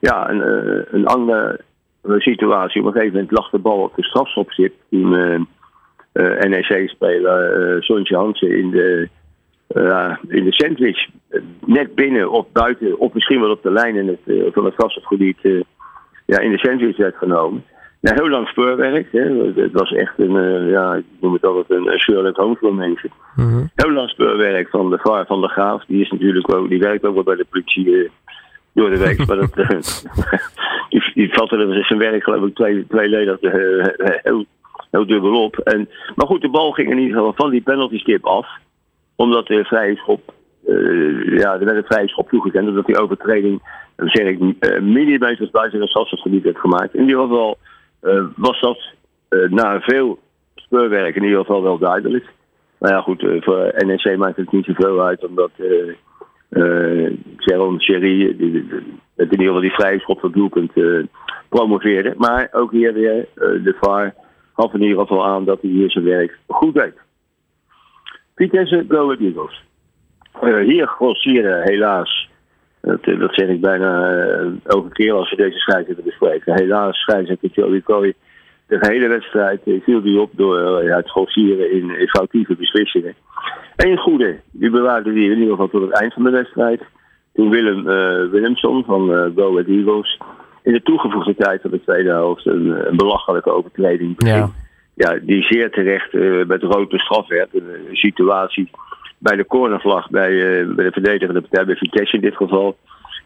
Ja, 0.00 0.30
een, 0.30 0.42
een 0.90 1.06
andere 1.06 1.60
situatie, 2.04 2.80
op 2.80 2.86
een 2.86 2.92
gegeven 2.92 3.14
moment 3.14 3.32
lag 3.32 3.50
de 3.50 3.58
bal 3.58 3.78
op 3.78 3.96
de 3.96 4.04
strafschopstip 4.04 4.74
toen 4.90 5.10
NEC-speler 6.48 7.82
Sontje 7.82 8.16
Hansen 8.16 8.58
in 8.58 8.70
de, 8.70 9.08
in 10.28 10.44
de 10.44 10.52
sandwich 10.52 11.08
net 11.64 11.94
binnen 11.94 12.30
of 12.30 12.46
buiten, 12.52 12.98
of 12.98 13.12
misschien 13.12 13.40
wel 13.40 13.50
op 13.50 13.62
de 13.62 13.70
lijn 13.70 13.96
in 13.96 14.08
het, 14.08 14.52
van 14.52 14.64
het 14.64 14.72
strafschopgebied 14.72 15.38
ja, 16.26 16.38
in 16.38 16.50
de 16.50 16.58
sandwich 16.58 16.96
werd 16.96 17.16
genomen. 17.16 17.64
Ja, 18.04 18.14
heel 18.14 18.28
lang 18.28 18.48
speurwerk. 18.48 19.12
Hè. 19.12 19.52
Het 19.54 19.72
was 19.72 19.92
echt 19.92 20.18
een, 20.18 20.34
uh, 20.34 20.70
ja, 20.70 20.94
ik 20.94 21.04
noem 21.20 21.32
het 21.32 21.44
altijd 21.44 21.70
een 21.70 21.98
Sherlock 21.98 22.36
Holmes 22.36 22.60
momentje. 22.60 23.08
Mm 23.36 23.48
-hmm. 23.48 23.70
Heel 23.74 23.90
lang 23.90 24.10
speurwerk 24.10 24.68
van 24.68 24.90
de 24.90 24.98
VAR 25.02 25.26
van 25.26 25.40
de 25.40 25.48
Graaf. 25.48 25.84
Die 25.84 26.00
is 26.00 26.10
natuurlijk 26.10 26.54
ook, 26.54 26.68
die 26.68 26.78
werkt 26.78 27.04
ook 27.04 27.14
wel 27.14 27.22
bij 27.22 27.36
de 27.36 27.46
politie 27.50 27.86
uh, 27.86 28.08
door 28.72 28.90
de 28.90 28.98
week. 28.98 29.18
maar 29.26 29.36
dat, 29.36 29.58
uh, 29.58 29.68
die, 30.90 31.12
die 31.14 31.34
vatte 31.34 31.82
zijn 31.86 31.98
werk 31.98 32.22
geloof 32.22 32.46
ik 32.46 32.54
twee, 32.54 32.86
twee 32.86 33.08
leden 33.08 33.38
heel, 34.22 34.44
heel 34.90 35.06
dubbel 35.06 35.42
op. 35.42 35.58
En, 35.58 35.88
maar 36.14 36.26
goed, 36.26 36.40
de 36.40 36.50
bal 36.50 36.72
ging 36.72 36.90
in 36.90 36.98
ieder 36.98 37.16
geval 37.16 37.32
van 37.36 37.50
die 37.50 37.62
penalty 37.62 37.98
stip 37.98 38.26
af. 38.26 38.48
Omdat 39.16 39.46
de 39.46 39.64
vrije 39.64 39.96
schop, 39.96 40.32
ja, 41.26 41.52
er 41.52 41.64
werd 41.64 41.76
een 41.76 41.84
vrije 41.84 42.08
schop 42.08 42.28
toegekend. 42.28 42.68
Omdat 42.68 42.86
die 42.86 42.98
overtreding, 42.98 43.62
dan 43.96 44.08
zeg 44.08 44.26
ik, 44.26 44.38
millimeters 44.82 45.50
buiten 45.50 45.80
het 45.80 45.88
stadsgebied 45.88 46.42
werd 46.42 46.58
gemaakt. 46.58 46.94
In 46.94 47.00
ieder 47.00 47.20
geval 47.20 47.58
was 48.36 48.60
dat 48.60 48.92
uh, 49.30 49.50
na 49.50 49.80
veel 49.80 50.18
speurwerk 50.54 51.16
in 51.16 51.22
ieder 51.22 51.38
geval 51.38 51.62
wel 51.62 51.78
duidelijk. 51.78 52.26
Maar 52.78 52.90
ja, 52.90 53.00
goed, 53.00 53.22
uh, 53.22 53.42
voor 53.42 53.72
NEC 53.76 54.16
maakt 54.16 54.36
het 54.36 54.52
niet 54.52 54.64
zoveel 54.64 55.02
uit, 55.02 55.26
omdat 55.26 55.50
Sharon 57.38 57.80
Sherry 57.80 58.20
in 58.28 58.40
ieder 59.16 59.46
geval 59.46 59.60
die 59.60 59.72
vrije 59.72 59.98
schop 59.98 60.20
van 60.20 60.32
doelpunt 60.32 60.72
promoveerde. 61.48 62.14
Maar 62.16 62.48
ook 62.52 62.70
hier 62.70 62.92
weer 62.92 63.28
de 63.34 63.76
VAR 63.80 64.14
gaf 64.54 64.74
in 64.74 64.82
ieder 64.82 64.98
geval 64.98 65.26
aan 65.26 65.44
dat 65.44 65.60
hij 65.60 65.70
hier 65.70 65.90
zijn 65.90 66.04
werk 66.04 66.38
goed 66.46 66.74
deed. 66.74 66.94
Vitesse 68.34 68.84
Go 68.88 69.10
Eagles. 69.12 69.64
hier 70.66 70.86
grossieren 70.86 71.62
helaas 71.62 72.23
dat, 72.84 73.18
dat 73.18 73.34
zeg 73.34 73.48
ik 73.48 73.60
bijna 73.60 74.10
uh, 74.10 74.46
elke 74.64 74.92
keer 74.92 75.12
als 75.12 75.30
we 75.30 75.36
deze 75.36 75.58
scheidsrechter 75.58 76.04
bespreken. 76.04 76.54
Helaas 76.54 76.96
scheidsrechter 76.96 77.50
Joey 77.52 77.82
Coy 77.82 78.14
de 78.66 78.78
hele 78.80 79.08
wedstrijd 79.08 79.60
uh, 79.64 79.82
viel 79.82 80.02
die 80.02 80.20
op 80.20 80.30
door 80.32 80.82
uh, 80.84 80.96
het 80.96 81.10
grossieren 81.10 81.72
in, 81.72 81.98
in 81.98 82.08
foutieve 82.08 82.56
beslissingen. 82.56 83.14
Eén 83.76 83.98
goede, 83.98 84.40
die 84.50 84.70
bewaarde 84.70 85.12
die 85.12 85.30
in 85.30 85.38
ieder 85.38 85.50
geval 85.50 85.68
tot 85.68 85.82
het 85.82 86.00
eind 86.00 86.12
van 86.12 86.24
de 86.24 86.30
wedstrijd. 86.30 86.82
Toen 87.34 87.50
Willem 87.50 87.84
Willemson 88.30 88.84
van 88.84 89.10
uh, 89.10 89.24
Go 89.36 89.50
Ahead 89.50 89.66
Eagles 89.66 90.20
in 90.62 90.72
de 90.72 90.82
toegevoegde 90.82 91.34
tijd 91.34 91.60
van 91.60 91.70
de 91.70 91.80
tweede 91.80 92.10
helft 92.10 92.46
een, 92.46 92.88
een 92.88 92.96
belachelijke 92.96 93.50
overtreding 93.50 94.14
Ja. 94.16 94.50
ja, 94.94 95.18
die 95.22 95.42
zeer 95.42 95.70
terecht 95.70 96.14
uh, 96.14 96.46
met 96.46 96.62
rood 96.62 96.92
straf 96.92 97.28
werd. 97.28 97.54
Een, 97.54 97.96
situatie 97.96 98.70
bij 99.24 99.36
de 99.36 99.46
cornervlag 99.46 100.10
bij, 100.10 100.30
uh, 100.30 100.74
bij 100.74 100.84
de 100.84 100.92
verdedigende 100.92 101.40
partij, 101.40 101.64
bij 101.64 101.76
Vitesse 101.76 102.16
in 102.16 102.22
dit 102.22 102.36
geval. 102.36 102.76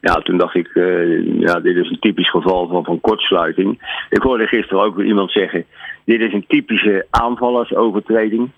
Ja, 0.01 0.15
toen 0.15 0.39
dacht 0.39 0.55
ik, 0.55 0.71
uh, 0.75 1.41
ja, 1.41 1.61
dit 1.61 1.77
is 1.77 1.91
een 1.91 1.99
typisch 1.99 2.31
geval 2.31 2.69
van, 2.69 2.85
van 2.85 3.01
kortsluiting. 3.01 3.71
Ik 4.11 4.23
hoorde 4.23 4.47
gisteren 4.47 4.85
ook 4.85 5.01
iemand 5.01 5.33
zeggen, 5.33 5.65
dit 6.05 6.21
is 6.21 6.33
een 6.33 6.45
typische 6.49 7.07
aanvallersovertreding. 7.11 8.51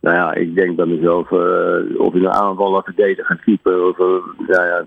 Nou 0.00 0.16
ja, 0.16 0.34
ik 0.34 0.54
denk 0.54 0.76
bij 0.76 0.86
mezelf, 0.86 1.30
uh, 1.30 2.00
of 2.00 2.14
in 2.14 2.24
een 2.24 2.32
aanvaller 2.32 2.82
verdediger 2.82 3.40
keeper, 3.44 3.86
of 3.88 3.96
nou 4.38 4.66
ja, 4.66 4.86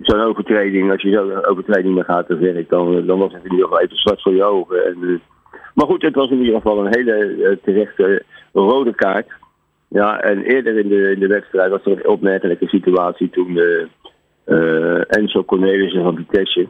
zo'n 0.00 0.20
overtreding, 0.20 0.90
als 0.90 1.02
je 1.02 1.10
zo'n 1.10 1.46
overtreding 1.46 1.94
mee 1.94 2.04
gaat 2.04 2.26
te 2.26 2.66
dan, 2.68 3.06
dan 3.06 3.18
was 3.18 3.32
het 3.32 3.44
in 3.44 3.50
ieder 3.50 3.66
geval 3.66 3.80
even 3.80 3.96
zwart 3.96 4.22
voor 4.22 4.34
je 4.34 4.44
ogen. 4.44 4.86
En, 4.86 5.20
maar 5.74 5.86
goed, 5.86 6.02
het 6.02 6.14
was 6.14 6.30
in 6.30 6.40
ieder 6.40 6.54
geval 6.54 6.78
een 6.78 6.94
hele 6.94 7.58
terechte 7.62 8.22
rode 8.52 8.94
kaart. 8.94 9.40
Ja, 9.92 10.20
en 10.20 10.42
eerder 10.42 10.78
in 10.78 10.88
de, 10.88 11.10
in 11.10 11.20
de 11.20 11.26
wedstrijd 11.26 11.70
was 11.70 11.84
er 11.84 11.92
een 11.92 12.08
opmerkelijke 12.08 12.68
situatie 12.68 13.30
toen 13.30 13.56
uh, 14.46 15.16
Enzo 15.16 15.44
Cornelissen 15.44 16.02
van 16.02 16.16
Vitesse 16.16 16.68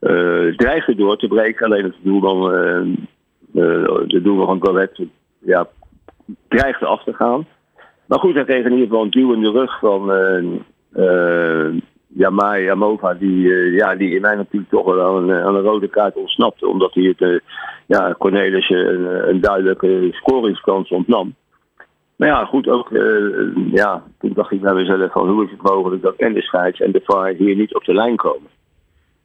uh, 0.00 0.56
dreigde 0.56 0.94
door 0.94 1.16
te 1.16 1.28
breken. 1.28 1.66
Alleen 1.66 1.84
het 1.84 1.94
doelman, 2.02 2.54
uh, 2.54 4.00
de 4.06 4.20
doelman 4.22 4.46
van 4.46 4.64
Gallet 4.64 5.00
ja, 5.38 5.68
dreigde 6.48 6.86
af 6.86 7.04
te 7.04 7.12
gaan. 7.12 7.46
Maar 8.06 8.18
goed, 8.18 8.34
hij 8.34 8.44
kreeg 8.44 8.64
in 8.64 8.72
ieder 8.72 8.86
geval 8.86 9.02
een 9.02 9.10
duw 9.10 9.32
in 9.32 9.40
de 9.40 9.50
rug 9.50 9.78
van 9.78 10.12
Jamai 12.06 12.64
Yamova, 12.64 13.14
die, 13.14 13.48
ja, 13.72 13.94
die 13.94 14.14
in 14.14 14.20
mijn 14.20 14.38
optiek 14.38 14.68
toch 14.68 14.84
wel 14.84 15.16
aan, 15.16 15.32
aan, 15.32 15.54
een 15.54 15.62
rode 15.62 15.88
kaart 15.88 16.16
ontsnapte. 16.16 16.68
Omdat 16.68 16.94
hij 16.94 17.14
het 17.16 17.42
ja, 17.86 18.14
Cornelissen 18.18 18.88
een, 18.88 19.28
een 19.28 19.40
duidelijke 19.40 20.08
scoringskans 20.10 20.90
ontnam. 20.90 21.34
Maar 22.18 22.28
ja, 22.28 22.44
goed, 22.44 22.68
ook, 22.68 22.90
uh, 22.90 23.72
ja, 23.72 24.02
toen 24.18 24.32
dacht 24.34 24.52
ik 24.52 24.60
bij 24.60 24.74
mezelf 24.74 25.12
van 25.12 25.28
hoe 25.28 25.44
is 25.44 25.50
het 25.50 25.62
mogelijk 25.62 26.02
dat 26.02 26.16
en 26.16 26.32
de 26.32 26.42
scheids 26.42 26.80
en 26.80 26.92
de 26.92 27.00
VAR 27.04 27.28
hier 27.28 27.56
niet 27.56 27.74
op 27.74 27.84
de 27.84 27.94
lijn 27.94 28.16
komen. 28.16 28.50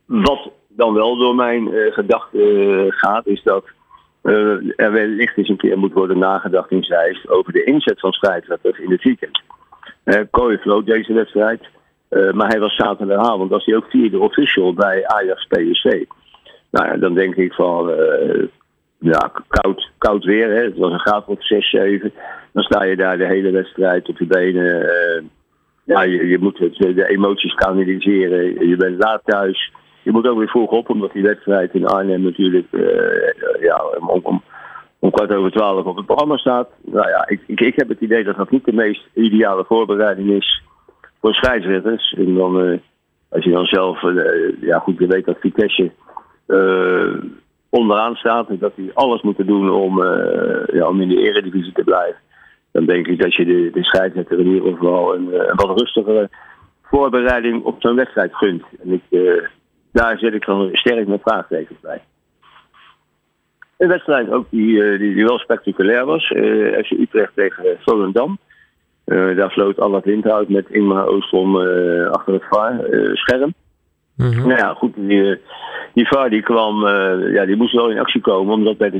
Wat 0.05 0.51
dan 0.67 0.93
wel 0.93 1.17
door 1.17 1.35
mijn 1.35 1.67
uh, 1.67 1.93
gedachten 1.93 2.39
uh, 2.39 2.85
gaat, 2.87 3.27
is 3.27 3.43
dat 3.43 3.65
er 4.21 4.91
wellicht 4.91 5.37
eens 5.37 5.49
een 5.49 5.57
keer 5.57 5.77
moet 5.77 5.93
worden 5.93 6.19
nagedacht 6.19 6.71
in 6.71 6.83
Zeist 6.83 7.29
over 7.29 7.53
de 7.53 7.63
inzet 7.63 7.99
van 7.99 8.11
scheidsrechters 8.11 8.79
in 8.79 8.91
het 8.91 9.03
weekend. 9.03 9.41
Uh, 10.05 10.21
Kooi 10.31 10.57
floot 10.57 10.85
deze 10.85 11.13
wedstrijd, 11.13 11.61
maar 12.09 12.47
hij 12.47 12.59
was 12.59 12.75
zaterdagavond, 12.75 13.49
was 13.49 13.65
hij 13.65 13.75
ook 13.75 13.89
vierde 13.89 14.19
official 14.19 14.73
bij 14.73 15.07
Ajax 15.07 15.45
PSV. 15.45 16.03
Nou 16.71 16.87
ja, 16.87 16.97
dan 16.97 17.13
denk 17.13 17.35
ik 17.35 17.53
van, 17.53 17.89
ja, 19.03 19.31
koud, 19.47 19.89
koud 19.97 20.23
weer. 20.23 20.49
Hè. 20.49 20.63
Het 20.63 20.77
was 20.77 20.91
een 20.91 20.99
graad 20.99 21.25
of 21.25 21.45
6, 21.45 21.69
7. 21.69 22.13
Dan 22.51 22.63
sta 22.63 22.83
je 22.83 22.95
daar 22.95 23.17
de 23.17 23.25
hele 23.25 23.51
wedstrijd 23.51 24.09
op 24.09 24.17
je 24.17 24.25
benen. 24.25 24.81
Uh, 24.81 25.23
ja, 25.83 26.01
je, 26.01 26.27
je, 26.27 26.37
moet 26.39 26.57
het, 26.57 26.75
de 26.77 27.09
emoties 27.09 27.53
kanaliseren. 27.53 28.67
Je 28.67 28.75
bent 28.75 28.97
laat 28.97 29.21
thuis. 29.25 29.71
Je 30.03 30.11
moet 30.11 30.27
ook 30.27 30.37
weer 30.37 30.47
vroeg 30.47 30.69
op, 30.69 30.89
omdat 30.89 31.11
die 31.11 31.23
wedstrijd 31.23 31.73
in 31.73 31.87
Arnhem 31.87 32.21
natuurlijk 32.21 32.67
uh, 32.71 33.61
ja, 33.61 33.83
om, 33.99 34.09
om, 34.09 34.43
om, 34.99 35.11
kwart 35.11 35.33
over 35.33 35.51
twaalf 35.51 35.85
op 35.85 35.95
het 35.95 36.05
programma 36.05 36.37
staat. 36.37 36.69
Nou 36.81 37.07
ja, 37.07 37.27
ik, 37.27 37.41
ik, 37.45 37.59
ik, 37.59 37.75
heb 37.75 37.89
het 37.89 37.99
idee 37.99 38.23
dat 38.23 38.35
dat 38.35 38.51
niet 38.51 38.65
de 38.65 38.73
meest 38.73 39.07
ideale 39.13 39.65
voorbereiding 39.67 40.29
is 40.29 40.63
voor 41.21 41.33
scheidsrechters. 41.33 42.13
En 42.17 42.35
dan, 42.35 42.65
uh, 42.65 42.77
als 43.29 43.43
je 43.43 43.51
dan 43.51 43.65
zelf, 43.65 44.01
ja 44.59 44.79
goed, 44.79 44.99
je 44.99 45.07
weet 45.07 45.25
dat 45.25 45.37
Vitesse 45.39 45.91
onderaan 47.73 48.15
staat. 48.15 48.49
En 48.49 48.57
dat 48.59 48.75
die 48.75 48.91
alles 48.93 49.21
moeten 49.21 49.45
doen 49.45 49.71
om, 49.71 50.01
uh, 50.01 50.65
ja, 50.73 50.87
om 50.87 51.01
in 51.01 51.07
de 51.07 51.21
eredivisie 51.21 51.73
te 51.73 51.83
blijven. 51.83 52.19
Dan 52.71 52.85
denk 52.85 53.07
ik 53.07 53.21
dat 53.21 53.33
je 53.35 53.45
de, 53.45 53.69
de 53.73 53.83
scheidsrechter 53.83 54.39
in 54.39 54.47
ieder 54.47 54.71
geval 54.73 55.15
een, 55.15 55.33
eh, 55.33 55.47
een 55.47 55.55
wat 55.55 55.79
rustigere 55.79 56.29
voorbereiding 56.83 57.63
op 57.63 57.75
zo'n 57.79 57.95
wedstrijd 57.95 58.35
gunt. 58.35 58.63
En 58.83 58.91
ik, 58.91 59.01
uh, 59.09 59.41
daar 59.91 60.17
zet 60.17 60.33
ik 60.33 60.45
dan 60.45 60.69
sterk 60.71 61.07
mijn 61.07 61.19
vraagtekens 61.19 61.79
bij. 61.79 62.01
Een 63.77 63.87
wedstrijd 63.87 64.31
ook 64.31 64.45
die, 64.49 64.97
die, 64.97 65.13
die 65.13 65.25
wel 65.25 65.39
spectaculair 65.39 66.05
was. 66.05 66.29
Uh, 66.29 66.83
FC 66.83 66.91
Utrecht 66.91 67.31
tegen 67.35 67.63
Volendam. 67.79 68.37
Uh, 69.05 69.37
daar 69.37 69.51
floot 69.51 69.79
Allard 69.79 70.05
Windhout 70.05 70.49
met 70.49 70.69
Ingmar 70.69 71.07
Oostrom 71.07 71.57
achter 72.11 72.33
het 72.33 72.45
vaar, 72.49 72.79
scherm. 73.13 73.53
Mm 74.15 74.47
Nou 74.47 74.57
ja, 74.57 74.73
goed, 74.73 74.93
die, 74.95 75.39
die 75.93 76.07
VAR 76.07 76.29
die 76.29 76.41
kwam, 76.41 76.85
uh, 76.85 77.33
ja, 77.33 77.45
die 77.45 77.55
moest 77.55 77.73
wel 77.73 77.89
in 77.89 77.99
actie 77.99 78.21
komen, 78.21 78.53
omdat 78.53 78.77
bij 78.77 78.89
de 78.89 78.97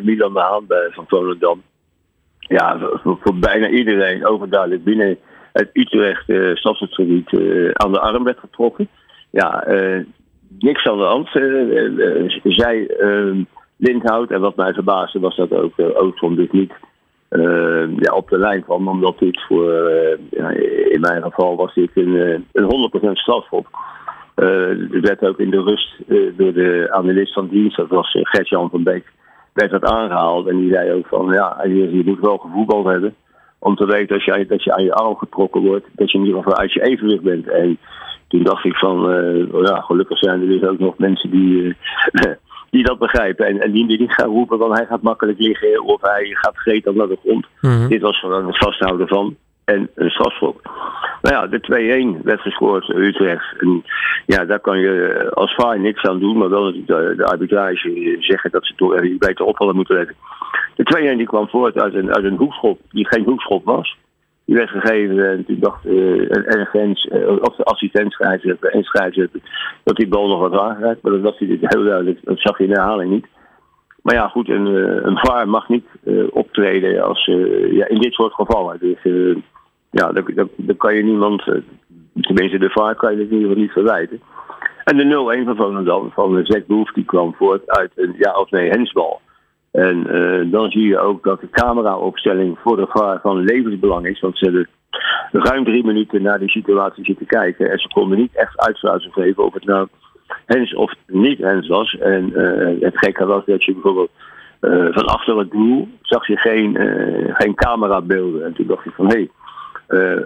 0-1 0.00 0.04
Milan 0.04 0.32
de 0.32 0.40
Haan 0.40 0.66
van 0.90 1.04
Volendam. 1.08 1.62
Ja, 2.38 2.78
voor, 3.02 3.34
bijna 3.34 3.68
iedereen 3.68 4.26
overduidelijk 4.26 4.84
binnen 4.84 5.18
het 5.52 5.70
Utrecht 5.72 6.28
uh, 6.28 7.70
aan 7.72 7.92
de 7.92 8.00
arm 8.00 8.24
werd 8.24 8.38
getrokken. 8.38 8.88
Ja, 9.30 9.64
niks 10.58 10.86
aan 10.86 10.98
de 10.98 11.04
hand. 11.04 11.28
zij 12.42 12.90
Lindhout, 13.76 14.30
en 14.30 14.40
wat 14.40 14.56
mij 14.56 14.72
verbaasde 14.72 15.20
was 15.20 15.36
dat 15.36 15.52
ook 15.52 15.72
uh, 15.76 15.86
Oostrom 15.94 16.36
dus 16.36 16.50
niet 16.50 16.72
ja, 17.98 18.12
op 18.14 18.28
de 18.28 18.38
lijn 18.38 18.62
kwam, 18.62 18.88
omdat 18.88 19.18
dit 19.18 19.42
voor, 19.48 19.72
in 20.90 21.00
mijn 21.00 21.22
geval 21.22 21.56
was 21.56 21.74
dit 21.74 21.90
een, 21.94 22.46
een 22.52 22.90
100% 23.08 23.12
strafschop. 23.12 23.66
Uh, 24.36 24.92
er 24.94 25.00
werd 25.00 25.22
ook 25.26 25.38
in 25.38 25.50
de 25.50 25.62
rust 25.62 25.94
uh, 26.06 26.32
door 26.36 26.52
de 26.52 26.88
analist 26.90 27.32
van 27.32 27.48
dienst, 27.48 27.76
dat 27.76 27.88
was 27.88 28.14
uh, 28.14 28.22
Gert-Jan 28.24 28.70
van 28.70 28.82
Beek, 28.82 29.12
werd 29.52 29.70
dat 29.70 29.84
aangehaald. 29.84 30.46
En 30.46 30.56
die 30.56 30.72
zei 30.72 30.92
ook 30.92 31.06
van, 31.06 31.32
ja, 31.32 31.60
je, 31.62 31.96
je 31.96 32.02
moet 32.04 32.20
wel 32.20 32.36
gevoetbald 32.36 32.86
hebben. 32.86 33.14
Om 33.58 33.76
te 33.76 33.86
weten 33.86 34.14
als 34.14 34.24
je, 34.24 34.46
dat 34.46 34.62
je 34.64 34.74
aan 34.74 34.84
je 34.84 34.94
arm 34.94 35.16
getrokken 35.16 35.60
wordt, 35.60 35.86
dat 35.92 36.10
je 36.10 36.18
in 36.18 36.24
ieder 36.24 36.42
geval 36.42 36.58
uit 36.58 36.72
je 36.72 36.82
evenwicht 36.82 37.22
bent. 37.22 37.48
En 37.48 37.78
toen 38.28 38.42
dacht 38.42 38.64
ik 38.64 38.76
van, 38.76 39.00
ja, 39.62 39.80
gelukkig 39.80 40.18
zijn 40.18 40.40
er 40.40 40.48
dus 40.48 40.62
ook 40.62 40.78
nog 40.78 40.98
mensen 40.98 41.30
die, 41.30 41.76
die 42.70 42.84
dat 42.84 42.98
begrijpen. 42.98 43.46
En, 43.46 43.60
en 43.60 43.72
die, 43.72 43.86
die 43.86 44.00
niet 44.00 44.12
gaan 44.12 44.30
roepen 44.30 44.58
van 44.58 44.72
hij 44.72 44.86
gaat 44.86 45.02
makkelijk 45.02 45.38
liggen 45.38 45.84
of 45.84 46.00
hij 46.00 46.24
gaat 46.24 46.54
vergeten 46.54 46.96
naar 46.96 47.08
de 47.08 47.18
grond. 47.24 47.46
Dit 47.88 48.00
was 48.00 48.20
gewoon 48.20 48.46
het 48.46 48.58
vasthouden 48.58 49.08
van 49.08 49.36
en 49.66 49.90
een 49.94 50.10
strafschop. 50.10 50.60
Nou 51.22 51.34
ja, 51.34 51.46
de 51.46 52.16
2-1 52.20 52.22
werd 52.22 52.40
gescoord 52.40 52.88
Utrecht. 52.88 53.60
En 53.60 53.84
ja, 54.26 54.44
daar 54.44 54.60
kan 54.60 54.78
je 54.78 55.26
als 55.34 55.54
VAR 55.54 55.80
niks 55.80 56.02
aan 56.02 56.18
doen, 56.18 56.38
maar 56.38 56.48
wel 56.48 56.72
de, 56.72 57.14
de 57.16 57.24
arbitrage 57.24 58.16
zeggen 58.20 58.50
dat 58.50 58.66
ze 58.66 58.74
toch 58.74 59.18
beter 59.18 59.44
opvallen 59.44 59.76
moeten 59.76 59.96
letten. 59.96 60.16
De 60.74 61.12
2-1 61.12 61.16
die 61.16 61.26
kwam 61.26 61.48
voort 61.48 61.78
uit 61.78 61.94
een, 61.94 62.24
een 62.24 62.36
hoekschop 62.36 62.80
die 62.90 63.06
geen 63.06 63.24
hoekschop 63.24 63.64
was. 63.64 63.96
Die 64.44 64.56
werd 64.56 64.70
gegeven 64.70 65.30
en 65.30 65.44
toen 65.44 65.60
dacht 65.60 65.86
uh, 65.86 66.56
en 66.56 66.66
Gens, 66.66 67.04
uh, 67.04 67.28
of 67.28 67.56
de 67.56 67.64
assistent 67.64 68.12
scheidsrechter 68.12 68.70
en 68.70 68.82
scheidsrechter 68.82 69.40
dat 69.84 69.96
die 69.96 70.08
bal 70.08 70.28
nog 70.28 70.40
wat 70.40 70.60
aangeraakt. 70.60 71.02
Maar 71.02 71.12
dat 71.12 71.20
was 71.20 71.38
hij 71.38 71.58
heel 71.60 71.84
duidelijk, 71.84 72.18
dat 72.22 72.38
zag 72.38 72.58
je 72.58 72.64
in 72.64 72.70
de 72.70 72.76
herhaling 72.76 73.10
niet. 73.10 73.26
Maar 74.02 74.14
ja, 74.14 74.28
goed, 74.28 74.48
een, 74.48 74.66
eh, 74.66 75.02
een 75.02 75.18
VAR 75.18 75.48
mag 75.48 75.68
niet 75.68 75.86
optreden 76.30 77.02
als, 77.04 77.24
ja, 77.70 77.88
in 77.88 78.00
dit 78.00 78.12
soort 78.12 78.34
gevallen. 78.34 78.78
Dus 78.80 79.02
ja, 79.90 80.12
dan, 80.12 80.76
kan 80.76 80.94
je 80.94 81.02
niemand, 81.02 81.48
eh, 81.48 81.54
tenminste 82.20 82.58
de 82.58 82.70
VAR 82.70 82.94
kan 82.94 83.12
je 83.12 83.22
het 83.22 83.30
in 83.30 83.34
ieder 83.34 83.48
geval 83.48 83.62
niet 83.62 83.72
verwijten. 83.72 84.20
En 84.84 84.96
de 84.96 85.04
0-1 85.04 85.56
van 85.56 86.10
van 86.12 86.44
Zek 86.44 86.66
Boef, 86.66 86.92
die 86.92 87.04
kwam 87.04 87.34
voort 87.34 87.70
uit 87.70 87.92
een 87.94 88.14
ja 88.18 88.38
of 88.38 88.50
nee 88.50 88.70
hensbal. 88.70 89.20
En 89.70 90.06
uh, 90.16 90.52
dan 90.52 90.70
zie 90.70 90.86
je 90.86 90.98
ook 90.98 91.24
dat 91.24 91.40
de 91.40 91.50
cameraopstelling 91.50 92.58
voor 92.58 92.76
de 92.76 92.86
VAR 92.88 93.20
van 93.22 93.44
levensbelang 93.44 94.06
is. 94.06 94.20
Want 94.20 94.38
ze 94.38 94.44
hebben 94.44 94.68
ruim 95.32 95.64
drie 95.64 95.84
minuten 95.84 96.22
naar 96.22 96.38
die 96.38 96.50
situatie 96.50 97.04
zitten 97.04 97.26
kijken. 97.26 97.70
En 97.70 97.78
ze 97.78 97.88
konden 97.88 98.18
niet 98.18 98.36
echt 98.36 98.60
uitsluiten 98.60 99.12
geven 99.12 99.44
of 99.44 99.54
het 99.54 99.64
nou 99.64 99.88
hens 100.46 100.74
of 100.74 100.94
niet 101.06 101.38
hens 101.38 101.68
was. 101.68 101.96
En 101.98 102.30
uh, 102.34 102.80
het 102.80 102.98
gekke 102.98 103.26
was 103.26 103.44
dat 103.44 103.64
je 103.64 103.72
bijvoorbeeld 103.72 104.10
van 104.90 105.06
achter 105.06 105.38
het 105.38 105.50
doel 105.50 105.88
zag 106.02 106.26
je 106.26 106.36
geen, 106.36 106.76
geen 107.32 107.54
camerabeelden. 107.54 108.44
En 108.44 108.52
toen 108.52 108.66
dacht 108.66 108.84
je 108.84 108.90
van 108.90 109.06
hé, 109.06 109.12
hey, 109.12 109.30
uh, 109.88 110.20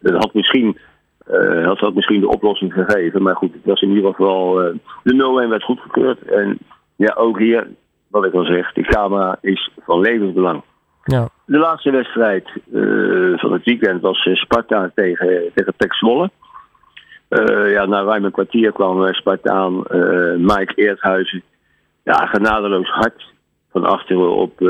dat 0.00 0.12
had 0.12 0.34
misschien, 0.34 0.78
uh, 1.30 1.66
had 1.66 1.78
dat 1.78 1.94
misschien 1.94 2.20
de 2.20 2.28
oplossing 2.28 2.72
gegeven. 2.72 3.22
Maar 3.22 3.36
goed, 3.36 3.52
het 3.52 3.64
was 3.64 3.80
in 3.80 3.90
ieder 3.90 4.10
geval. 4.10 4.64
Uh, 4.64 4.74
de 5.02 5.44
0-1 5.46 5.48
werd 5.48 5.62
goedgekeurd. 5.62 6.22
En 6.22 6.58
ja, 6.96 7.14
ook 7.14 7.38
hier, 7.38 7.68
wat 8.08 8.24
ik 8.24 8.34
al 8.34 8.44
zeg, 8.44 8.72
de 8.72 8.82
camera 8.82 9.38
is 9.40 9.70
van 9.78 10.00
levensbelang. 10.00 10.62
Ja. 11.04 11.28
De 11.46 11.58
laatste 11.58 11.90
wedstrijd 11.90 12.50
van 13.36 13.52
het 13.52 13.64
weekend 13.64 14.00
was 14.00 14.28
Sparta 14.32 14.90
tegen, 14.94 15.50
tegen 15.54 15.74
Pek 15.76 15.94
Zwolle. 15.94 16.30
ja, 17.68 17.86
na 17.86 18.02
ruim 18.02 18.24
een 18.24 18.30
kwartier 18.30 18.72
kwam 18.72 19.14
Sparta 19.14 19.52
aan. 19.52 19.74
Mike 20.38 20.72
Eerthuizen. 20.74 21.42
Ja, 22.02 22.26
genadeloos 22.26 22.88
hard 22.88 23.24
van 23.70 23.84
achteren 23.84 24.34
op, 24.34 24.60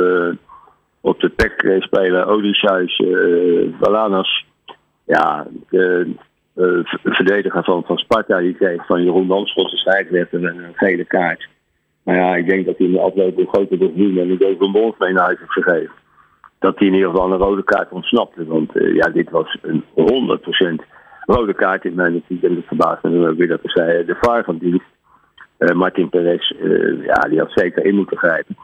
op 1.04 1.20
de 1.20 1.28
PEC 1.28 1.82
spelen 1.82 2.26
Odysseus, 2.26 3.02
Balanas. 3.78 4.44
Ja, 5.04 5.46
uh, 5.70 6.06
verdediger 7.02 7.64
van, 7.64 7.84
van 7.84 7.98
Sparta, 7.98 8.38
die 8.38 8.54
kreeg 8.54 8.86
van 8.86 9.02
Jeroen 9.04 9.26
Manschot 9.26 9.70
de 9.70 9.76
scheidsrechter 9.76 10.44
een 10.44 10.72
gele 10.74 11.04
kaart. 11.04 11.48
Maar 12.02 12.16
ja, 12.16 12.36
ik 12.36 12.48
denk 12.48 12.66
dat 12.66 12.78
hij 12.78 12.86
in 12.86 12.92
de 12.92 13.00
afloop 13.00 13.48
grote 13.48 13.78
doen 13.78 14.18
en 14.18 14.30
ik 14.30 14.40
een 14.40 14.72
bons 14.72 14.98
mee 14.98 15.12
naar 15.12 15.24
huis 15.24 15.38
heeft 15.38 15.52
gegeven. 15.52 15.94
Dat 16.58 16.78
hij 16.78 16.86
in 16.86 16.94
ieder 16.94 17.10
geval 17.10 17.32
een 17.32 17.38
rode 17.38 17.64
kaart 17.64 17.90
ontsnapte. 17.90 18.46
Want 18.46 18.70
ja, 18.74 19.08
dit 19.08 19.30
was 19.30 19.58
een 19.62 19.84
100% 20.82 20.84
rode 21.26 21.54
kaart 21.54 21.84
in 21.84 21.94
mijn 21.94 22.14
optiek. 22.14 22.42
En 22.42 22.54
het 22.54 22.66
verbaast 22.66 23.02
me 23.02 23.34
weer 23.34 23.48
dat 23.48 23.60
zei 23.62 24.04
de 24.04 24.16
VAR 24.20 24.44
van 24.44 24.58
dienst. 24.58 24.86
Martin 25.74 26.08
Perez, 26.08 26.52
ja, 27.02 27.28
die 27.28 27.38
had 27.38 27.52
zeker 27.52 27.84
in 27.84 27.94
moeten 27.94 28.18
grijpen. 28.18 28.56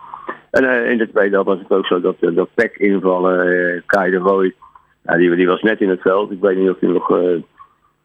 En 0.51 0.87
in 0.91 0.99
de 0.99 1.11
tweede 1.11 1.43
was 1.43 1.59
het 1.59 1.71
ook 1.71 1.87
zo 1.87 2.01
dat, 2.01 2.17
dat 2.21 2.49
Peck 2.55 2.77
invallen, 2.77 3.83
Kai 3.87 4.11
de 4.11 4.17
Roy, 4.17 4.55
die, 5.03 5.35
die 5.37 5.47
was 5.47 5.63
net 5.63 5.81
in 5.81 5.89
het 5.89 6.01
veld. 6.01 6.31
Ik 6.31 6.41
weet 6.41 6.57
niet 6.57 6.71
of 6.71 6.81
hij 6.81 6.89
nog 6.89 7.09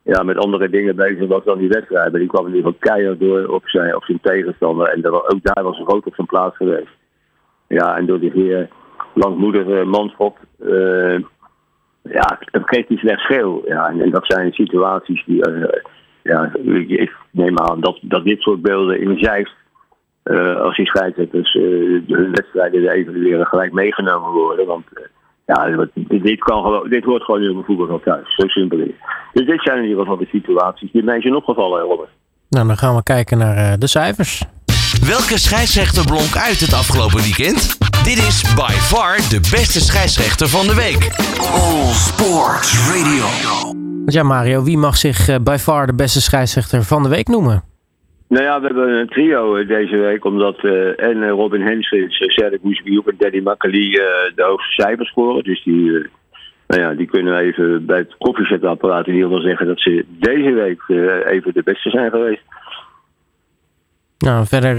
ja, 0.05 0.23
met 0.23 0.37
andere 0.37 0.69
dingen 0.69 0.95
bezig 0.95 1.27
was 1.27 1.43
dan 1.43 1.57
die 1.57 1.69
wedstrijd. 1.69 2.11
Maar 2.11 2.19
die 2.19 2.29
kwam 2.29 2.47
in 2.47 2.55
ieder 2.55 2.71
geval 2.71 2.93
keihard 2.93 3.19
door 3.19 3.47
op 3.47 3.67
zijn, 3.67 3.95
op 3.95 4.03
zijn 4.03 4.19
tegenstander. 4.21 4.87
En 4.87 5.01
dat, 5.01 5.13
ook 5.13 5.39
daar 5.41 5.63
was 5.63 5.77
een 5.77 5.85
rood 5.85 6.05
op 6.05 6.15
zijn 6.15 6.27
plaats 6.27 6.55
geweest. 6.55 6.95
Ja, 7.67 7.97
en 7.97 8.05
door 8.05 8.19
die 8.19 8.31
heer 8.31 8.69
langmoedige 9.13 9.85
uh, 10.59 11.19
ja, 12.01 12.39
dan 12.51 12.65
kreeg 12.65 12.87
hij 12.87 12.97
slechts 12.97 13.25
geel. 13.25 13.61
Ja, 13.65 13.87
en, 13.89 14.09
dat 14.09 14.25
zijn 14.25 14.53
situaties 14.53 15.23
die, 15.25 15.49
uh, 15.49 15.67
ja, 16.23 16.51
ik 16.87 17.15
neem 17.31 17.59
aan 17.59 17.79
dat, 17.79 17.99
dat 18.01 18.23
dit 18.23 18.41
soort 18.41 18.61
beelden 18.61 18.99
in 18.99 19.17
Zeist, 19.19 19.55
uh, 20.25 20.61
als 20.61 20.75
die 20.75 20.85
scheidsrechters 20.85 21.53
hun 22.07 22.31
wedstrijden 22.31 22.89
evalueren, 22.89 23.45
gelijk 23.45 23.73
meegenomen 23.73 24.31
worden. 24.31 24.65
Want 24.65 24.85
ja, 25.45 25.87
dit, 25.93 26.39
kan 26.39 26.63
gewoon, 26.63 26.89
dit 26.89 27.03
hoort 27.03 27.23
gewoon 27.23 27.41
in 27.41 27.63
mijn 27.67 27.89
al 27.89 28.01
thuis. 28.03 28.35
Zo 28.35 28.47
simpel 28.47 28.79
is 28.79 28.93
Dus 29.33 29.45
dit 29.45 29.61
zijn 29.61 29.77
in 29.77 29.83
ieder 29.83 29.99
geval 29.99 30.17
de 30.17 30.27
situaties 30.31 30.91
die 30.91 31.03
mij 31.03 31.21
zijn 31.21 31.35
opgevallen, 31.35 31.81
Robert. 31.81 32.09
Nou, 32.49 32.67
dan 32.67 32.77
gaan 32.77 32.95
we 32.95 33.03
kijken 33.03 33.37
naar 33.37 33.57
uh, 33.57 33.73
de 33.79 33.87
cijfers. 33.87 34.43
Welke 35.07 35.39
scheidsrechter 35.39 36.05
blonk 36.05 36.35
uit 36.35 36.59
het 36.59 36.73
afgelopen 36.73 37.21
weekend? 37.21 37.77
Dit 38.03 38.17
is 38.17 38.53
by 38.55 38.71
far 38.71 39.15
de 39.15 39.39
beste 39.51 39.79
scheidsrechter 39.79 40.47
van 40.47 40.67
de 40.67 40.75
week. 40.75 41.01
All 41.39 41.91
Sports 41.93 42.69
Radio. 42.89 43.25
Ja, 44.05 44.23
Mario, 44.23 44.63
wie 44.63 44.77
mag 44.77 44.97
zich 44.97 45.29
uh, 45.29 45.35
by 45.43 45.57
far 45.59 45.87
de 45.87 45.95
beste 45.95 46.21
scheidsrechter 46.21 46.83
van 46.83 47.03
de 47.03 47.09
week 47.09 47.27
noemen? 47.27 47.74
Nou 48.27 48.43
ja, 48.43 48.59
we 48.59 48.65
hebben 48.65 48.89
een 48.89 49.07
trio 49.07 49.55
eh, 49.55 49.67
deze 49.67 49.97
week, 49.97 50.25
omdat 50.25 50.63
uh, 50.63 51.03
en 51.03 51.23
eh, 51.23 51.29
Robin 51.29 51.61
Hensrits, 51.61 52.17
Serge 52.17 52.59
Boesbiuk 52.61 53.07
en 53.07 53.15
Danny 53.17 53.41
Makkeli 53.41 53.89
de 54.35 54.43
hoogste 54.43 54.81
cijfers 54.81 55.09
scoren. 55.09 55.43
Dus 55.43 55.63
die, 55.63 55.91
nou 56.67 56.81
ja, 56.81 56.93
die 56.93 57.07
kunnen 57.07 57.37
even 57.37 57.85
bij 57.85 57.97
het 57.97 58.15
koffiezetapparaat 58.17 59.07
in 59.07 59.13
ieder 59.13 59.27
geval 59.27 59.43
zeggen 59.43 59.67
dat 59.67 59.79
ze 59.79 60.05
deze 60.07 60.51
week 60.51 60.81
even 61.25 61.53
de 61.53 61.63
beste 61.63 61.89
zijn 61.89 62.09
geweest. 62.09 62.41
Nou, 64.25 64.45
verder 64.45 64.75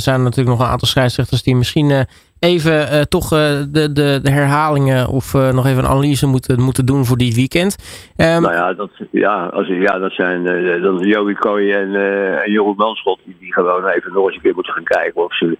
zijn 0.00 0.16
er 0.16 0.22
natuurlijk 0.22 0.56
nog 0.56 0.60
een 0.60 0.72
aantal 0.72 0.88
scheidsrechters 0.88 1.42
die 1.42 1.56
misschien 1.56 2.06
even 2.38 2.72
uh, 2.72 3.00
toch 3.00 3.28
de, 3.28 3.68
de, 3.92 4.20
de, 4.22 4.30
herhalingen 4.30 5.08
of 5.08 5.32
nog 5.32 5.66
even 5.66 5.84
een 5.84 5.90
analyse 5.90 6.26
moeten, 6.26 6.60
moeten 6.60 6.86
doen 6.86 7.04
voor 7.04 7.16
dit 7.16 7.34
weekend. 7.34 7.76
Um, 8.16 8.42
nou 8.42 8.52
ja, 8.52 8.72
dat, 8.72 8.90
ja, 9.10 9.46
als, 9.46 9.66
ja, 9.66 9.98
dat 9.98 10.12
zijn 10.12 10.44
dan 10.82 10.98
Joey 10.98 11.34
Kooi 11.34 11.72
en, 11.72 11.94
en 12.42 12.50
Jeroen 12.50 12.76
Manschot 12.76 13.20
die, 13.24 13.36
die 13.40 13.52
gewoon 13.52 13.86
even 13.86 14.12
nog 14.12 14.26
eens 14.26 14.34
een 14.34 14.42
keer 14.42 14.54
moeten 14.54 14.72
gaan 14.72 14.84
kijken 14.84 15.24
of 15.24 15.36
ze, 15.36 15.58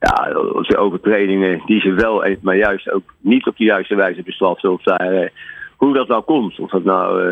ja, 0.00 0.30
of 0.54 0.66
ze 0.66 0.76
overtredingen 0.76 1.62
die 1.66 1.80
ze 1.80 1.92
wel, 1.92 2.24
maar 2.40 2.56
juist 2.56 2.90
ook 2.90 3.14
niet 3.20 3.46
op 3.46 3.56
de 3.56 3.64
juiste 3.64 3.94
wijze 3.94 4.22
bestraft. 4.22 4.64
Of 4.64 4.82
daar, 4.82 5.32
hoe 5.76 5.94
dat 5.94 6.08
nou 6.08 6.22
komt. 6.22 6.58
Of 6.58 6.70
dat 6.70 6.84
nou, 6.84 7.22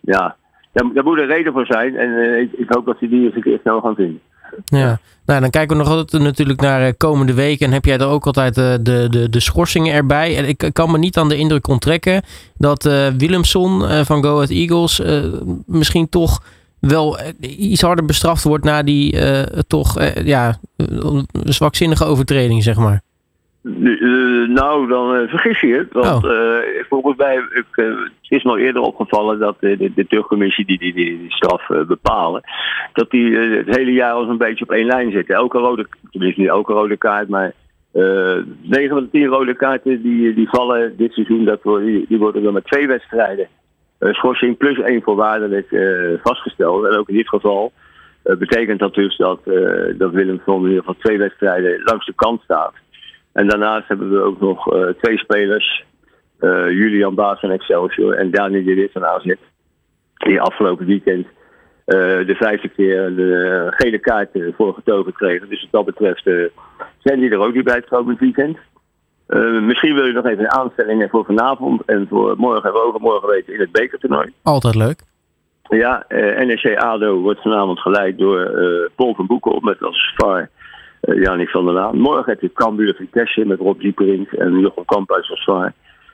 ja, 0.00 0.36
daar, 0.72 1.04
moet 1.04 1.18
een 1.18 1.26
reden 1.26 1.52
voor 1.52 1.66
zijn 1.66 1.96
en 1.96 2.40
ik, 2.40 2.52
ik, 2.52 2.72
hoop 2.74 2.86
dat 2.86 2.98
ze 2.98 3.08
die 3.08 3.24
eens 3.24 3.34
een 3.34 3.42
keer 3.42 3.58
snel 3.60 3.80
gaan 3.80 3.94
vinden. 3.94 4.20
Ja, 4.64 5.00
nou 5.24 5.40
dan 5.40 5.50
kijken 5.50 5.76
we 5.76 5.82
nog 5.82 5.92
altijd 5.92 6.22
natuurlijk 6.22 6.60
naar 6.60 6.86
eh, 6.86 6.92
komende 6.96 7.34
week. 7.34 7.60
En 7.60 7.72
heb 7.72 7.84
jij 7.84 7.98
er 7.98 8.06
ook 8.06 8.26
altijd 8.26 8.54
de, 8.54 8.76
eh, 8.78 8.84
de, 8.84 9.06
de, 9.10 9.28
de 9.28 9.40
schorsingen 9.40 9.94
erbij. 9.94 10.36
En 10.36 10.48
ik 10.48 10.70
kan 10.72 10.90
me 10.90 10.98
niet 10.98 11.16
aan 11.16 11.28
de 11.28 11.36
indruk 11.36 11.68
onttrekken 11.68 12.22
dat 12.56 12.84
uh, 12.84 13.06
Willemson 13.16 14.04
van 14.04 14.22
Go 14.22 14.42
Eagles 14.42 15.02
misschien 15.66 16.08
toch 16.08 16.42
wel 16.78 17.18
iets 17.40 17.82
harder 17.82 18.04
bestraft 18.04 18.44
wordt 18.44 18.64
na 18.64 18.82
die 18.82 19.16
toch 19.66 19.96
ja, 20.24 20.58
zwakzinnige 21.44 22.04
overtreding, 22.04 22.62
zeg 22.62 22.76
maar. 22.76 23.02
Uh, 23.62 24.48
nou, 24.48 24.88
dan 24.88 25.16
uh, 25.16 25.28
vergis 25.28 25.60
je 25.60 25.74
het. 25.74 25.92
Want 25.92 26.24
oh. 26.24 26.30
uh, 26.30 26.84
volgens 26.88 27.16
mij 27.16 27.36
ik, 27.36 27.66
het 27.74 28.10
is 28.28 28.42
nog 28.42 28.58
eerder 28.58 28.82
opgevallen 28.82 29.38
dat 29.38 29.56
de, 29.60 29.92
de 29.94 30.06
terugcommissie 30.06 30.64
die 30.64 30.78
die, 30.78 30.94
die, 30.94 31.18
die 31.18 31.32
straf 31.32 31.66
bepalen, 31.86 32.42
dat 32.92 33.10
die 33.10 33.36
het 33.36 33.76
hele 33.76 33.92
jaar 33.92 34.12
al 34.12 34.28
een 34.28 34.38
beetje 34.38 34.64
op 34.64 34.70
één 34.70 34.86
lijn 34.86 35.10
zitten. 35.10 35.34
Elke 35.34 35.58
rode, 35.58 35.86
tenminste 36.10 36.40
niet 36.40 36.50
elke 36.50 36.72
rode 36.72 36.96
kaart, 36.96 37.28
maar 37.28 37.52
9 37.92 38.88
van 38.88 39.02
de 39.02 39.08
10 39.10 39.26
rode 39.26 39.54
kaarten 39.54 40.02
die, 40.02 40.34
die 40.34 40.48
vallen 40.48 40.96
dit 40.96 41.12
seizoen, 41.12 41.44
dat 41.44 41.62
worden, 41.62 42.04
die 42.08 42.18
worden 42.18 42.42
dan 42.42 42.52
met 42.52 42.64
twee 42.64 42.86
wedstrijden 42.86 43.48
schorsing 43.98 44.56
plus 44.56 44.78
één 44.78 45.02
voorwaardelijk 45.02 45.68
vastgesteld. 46.22 46.84
En 46.84 46.98
ook 46.98 47.08
in 47.08 47.16
dit 47.16 47.28
geval 47.28 47.72
betekent 48.22 48.78
dat 48.78 48.94
dus 48.94 49.16
dat, 49.16 49.40
dat 49.98 50.12
Willem 50.12 50.40
van 50.44 50.54
in 50.54 50.68
ieder 50.68 50.78
geval 50.78 50.96
twee 50.98 51.18
wedstrijden 51.18 51.82
langs 51.84 52.06
de 52.06 52.14
kant 52.14 52.42
staat. 52.42 52.72
En 53.32 53.48
daarnaast 53.48 53.88
hebben 53.88 54.10
we 54.10 54.20
ook 54.20 54.40
nog 54.40 54.74
uh, 54.74 54.88
twee 54.88 55.18
spelers. 55.18 55.84
Uh, 56.40 56.70
Julian 56.70 57.14
Baas 57.14 57.40
van 57.40 57.50
Excelsior 57.50 58.14
en 58.14 58.30
Daniel 58.30 58.64
de 58.64 58.74
Wit 58.74 58.92
van 58.92 59.06
AZ. 59.06 59.34
Die 60.14 60.40
afgelopen 60.40 60.86
weekend 60.86 61.26
uh, 61.26 62.26
de 62.26 62.34
vijfde 62.34 62.68
keer 62.68 63.14
de 63.14 63.66
gele 63.70 63.98
kaart 63.98 64.28
voor 64.56 64.74
getogen 64.74 65.12
kregen. 65.12 65.48
Dus 65.48 65.60
wat 65.70 65.70
dat 65.70 65.94
betreft 65.94 66.22
zijn 66.98 67.20
die 67.20 67.30
er 67.30 67.38
ook 67.38 67.54
niet 67.54 67.64
bij 67.64 67.74
het 67.74 67.88
komend 67.88 68.18
weekend. 68.18 68.58
misschien 69.62 69.94
wil 69.94 70.04
je 70.04 70.12
nog 70.12 70.24
even 70.24 70.44
een 70.44 70.50
aanstelling 70.50 71.10
voor 71.10 71.24
vanavond 71.24 71.84
en 71.84 72.06
voor 72.08 72.34
morgen 72.36 72.70
en 72.70 72.76
overmorgen 72.76 73.28
weten 73.28 73.54
in 73.54 73.60
het 73.60 73.72
bekertoernooi. 73.72 74.32
Altijd 74.42 74.74
leuk. 74.74 75.02
Ja, 75.68 76.04
NEC 76.38 76.76
ADO 76.76 77.20
wordt 77.20 77.42
vanavond 77.42 77.80
geleid 77.80 78.18
door 78.18 78.50
Paul 78.96 79.14
van 79.14 79.26
Boekel 79.26 79.60
met 79.60 79.82
als 79.82 80.14
VAR 80.16 80.50
uh, 81.02 81.22
Janik 81.22 81.48
van 81.48 81.64
der 81.64 81.74
Laan. 81.74 81.98
Morgen 81.98 82.32
heb 82.32 82.40
je 82.40 82.52
Cambuur 82.52 82.94
Vitesse 82.94 83.44
met 83.44 83.58
Rob 83.58 83.80
Dieperink 83.80 84.32
en 84.32 84.58
Jochem 84.58 84.84
Kamphuis 84.84 85.30
als 85.30 85.42
zwaar. 85.42 85.72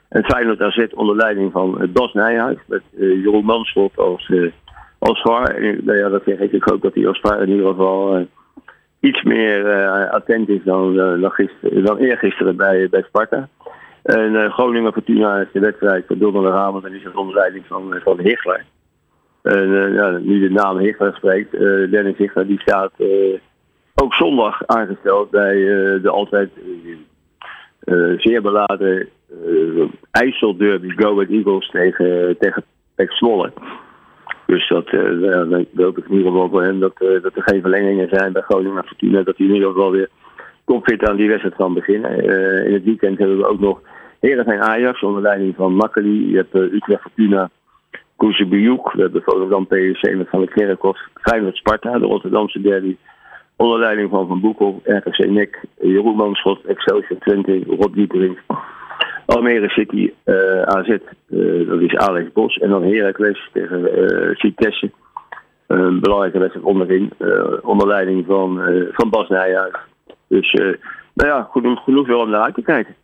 En 0.08 0.24
Feyenoord 0.24 0.60
AZ 0.60 0.86
onder 0.94 1.16
leiding 1.16 1.52
van 1.52 1.78
uh, 1.80 1.88
Bas 1.88 2.12
Nijhuis 2.12 2.58
met 2.66 2.82
uh, 2.96 3.22
Jeroen 3.22 3.44
Manschot 3.44 3.98
als, 3.98 4.28
uh, 4.28 4.50
als 4.98 5.22
nou 5.22 5.96
ja, 5.96 6.08
dat 6.08 6.22
zeg 6.26 6.38
ik. 6.38 6.62
Hoop 6.62 6.82
dat 6.82 6.94
hij 6.94 7.06
als 7.06 7.18
zwaar 7.18 7.42
in 7.42 7.48
ieder 7.48 7.66
geval 7.66 8.26
iets 9.00 9.22
meer 9.22 9.88
attent 10.10 10.48
is 10.48 10.60
dan, 10.64 10.94
dan, 10.94 11.30
gister, 11.30 11.82
dan 11.82 11.96
eergisteren 11.96 12.56
bij, 12.56 12.88
bij 12.88 13.02
Sparta. 13.02 13.48
En 14.02 14.50
Groningen 14.50 14.92
Fortuna 14.92 15.40
is 15.40 15.52
de 15.52 15.60
wedstrijd 15.60 16.04
van 16.06 16.18
donderdagavond 16.18 16.84
en 16.84 16.94
is 16.94 17.12
onder 17.12 17.34
leiding 17.34 17.64
van, 17.66 18.00
van 18.04 18.18
Hichler. 18.20 18.64
En 19.42 19.92
ja, 19.92 20.10
nu 20.10 20.40
de 20.40 20.50
naam 20.50 20.78
Hichler 20.78 21.14
spreekt, 21.14 21.50
Dennis 21.90 22.16
Hichler 22.16 22.46
die 22.46 22.60
staat 22.60 22.92
ook 24.02 24.14
zondag 24.14 24.66
aangesteld 24.66 25.30
bij 25.30 25.56
uh, 25.56 26.02
de 26.02 26.10
altijd 26.10 26.50
uh, 27.84 28.18
zeer 28.18 28.42
beladen 28.42 29.08
uh, 29.46 29.84
IJsselderby 30.10 30.88
Go 30.88 31.12
Ahead 31.12 31.28
Eagles 31.28 31.68
tegen, 31.68 32.36
tegen 32.38 32.64
Pek 32.94 33.12
Zwolle. 33.12 33.52
Dus 34.46 34.68
dat, 34.68 34.90
dan 34.90 35.66
hoop 35.76 35.98
ik 35.98 36.04
in 36.04 36.16
ieder 36.16 36.32
geval 36.32 36.48
voor 36.48 36.62
hem 36.62 36.80
dat, 36.80 36.98
dat 36.98 37.36
er 37.36 37.42
geen 37.42 37.60
verlengingen 37.60 38.08
zijn 38.08 38.32
bij 38.32 38.42
Groningen 38.42 38.76
en 38.76 38.86
Fortuna. 38.86 39.22
Dat 39.22 39.36
hij 39.36 39.46
in 39.46 39.54
ieder 39.54 39.68
geval 39.68 39.90
weer 39.90 40.08
topfit 40.64 41.08
aan 41.08 41.16
die 41.16 41.28
wedstrijd 41.28 41.56
kan 41.56 41.74
beginnen. 41.74 42.24
in 42.66 42.72
het 42.72 42.84
weekend 42.84 43.18
hebben 43.18 43.36
we 43.36 43.48
ook 43.48 43.60
nog 43.60 43.80
Heerenveen 44.20 44.60
Ajax 44.60 45.02
onder 45.02 45.22
leiding 45.22 45.54
van 45.56 45.74
Makkeli. 45.74 46.30
Je 46.30 46.36
hebt 46.36 46.54
Utrecht 46.54 47.02
Fortuna, 47.02 47.50
Koezebujuk. 48.16 48.92
We 48.92 49.00
hebben 49.00 49.22
Volendam 49.22 49.66
PSC 49.66 50.14
met 50.14 50.28
Van 50.28 50.40
der 50.40 50.48
Kerkhoff. 50.48 51.08
Feyenoord 51.14 51.56
Sparta, 51.56 51.98
de 51.98 52.06
Rotterdamse 52.06 52.60
derby. 52.60 52.96
Onder 53.56 53.78
leiding 53.78 54.10
van 54.10 54.26
Van 54.26 54.40
Boekel, 54.40 54.80
RKC 54.84 55.30
Nick, 55.30 55.64
Jeroen 55.80 56.16
Manschot, 56.16 56.64
Excelsior 56.64 57.18
Twente, 57.18 57.64
Rob 57.66 57.94
Dieperink. 57.94 58.38
Almere 59.26 59.68
City, 59.68 60.12
eh, 60.24 60.62
AZ, 60.62 60.88
eh, 60.88 61.68
dat 61.68 61.80
is 61.80 61.96
Alex 61.96 62.32
Bos. 62.32 62.56
En 62.56 62.68
dan 62.68 62.82
Heracles 62.82 63.48
tegen 63.52 63.82
uh. 64.34 64.90
Een 65.66 66.00
belangrijke 66.00 66.38
wedstrijd 66.38 66.66
onderin, 66.66 67.12
onder 67.62 67.86
leiding 67.86 68.24
van, 68.26 68.60
van 68.92 69.10
Bas 69.10 69.28
Nijhuis. 69.28 69.74
Dus 70.28 70.52
nou 71.14 71.30
ja, 71.30 71.48
genoeg, 71.50 71.84
genoeg 71.84 72.06
wel 72.06 72.20
om 72.20 72.30
naar 72.30 72.42
uit 72.42 72.54
te 72.54 72.62
kijken. 72.62 72.94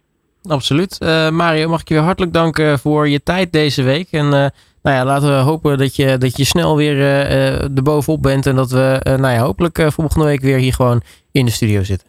Absoluut. 0.48 1.00
Mario, 1.32 1.68
mag 1.68 1.80
ik 1.80 1.88
je 1.88 1.98
hartelijk 1.98 2.32
danken 2.32 2.78
voor 2.78 3.08
je 3.08 3.22
tijd 3.22 3.52
deze 3.52 3.82
week. 3.82 4.08
En 4.10 4.52
nou 4.82 4.96
ja, 4.96 5.04
laten 5.04 5.28
we 5.28 5.42
hopen 5.42 5.78
dat 5.78 5.96
je, 5.96 6.18
dat 6.18 6.36
je 6.36 6.44
snel 6.44 6.76
weer 6.76 6.96
uh, 6.96 7.62
er 7.62 7.82
bovenop 7.82 8.22
bent. 8.22 8.46
En 8.46 8.56
dat 8.56 8.70
we 8.70 9.00
uh, 9.08 9.14
nou 9.14 9.34
ja, 9.34 9.40
hopelijk 9.40 9.86
volgende 9.86 10.24
week 10.24 10.40
weer 10.40 10.58
hier 10.58 10.72
gewoon 10.72 11.02
in 11.32 11.44
de 11.44 11.50
studio 11.50 11.82
zitten. 11.82 12.08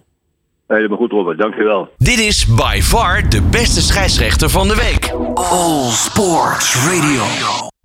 Helemaal 0.68 0.98
goed, 0.98 1.12
Robert. 1.12 1.38
Dankjewel. 1.38 1.90
Dit 1.98 2.20
is 2.20 2.46
by 2.46 2.80
far 2.82 3.30
de 3.30 3.42
beste 3.42 3.82
scheidsrechter 3.82 4.50
van 4.50 4.68
de 4.68 4.76
week. 4.76 5.14
All 5.34 5.90
Sports 5.90 6.86
Radio. 6.86 7.72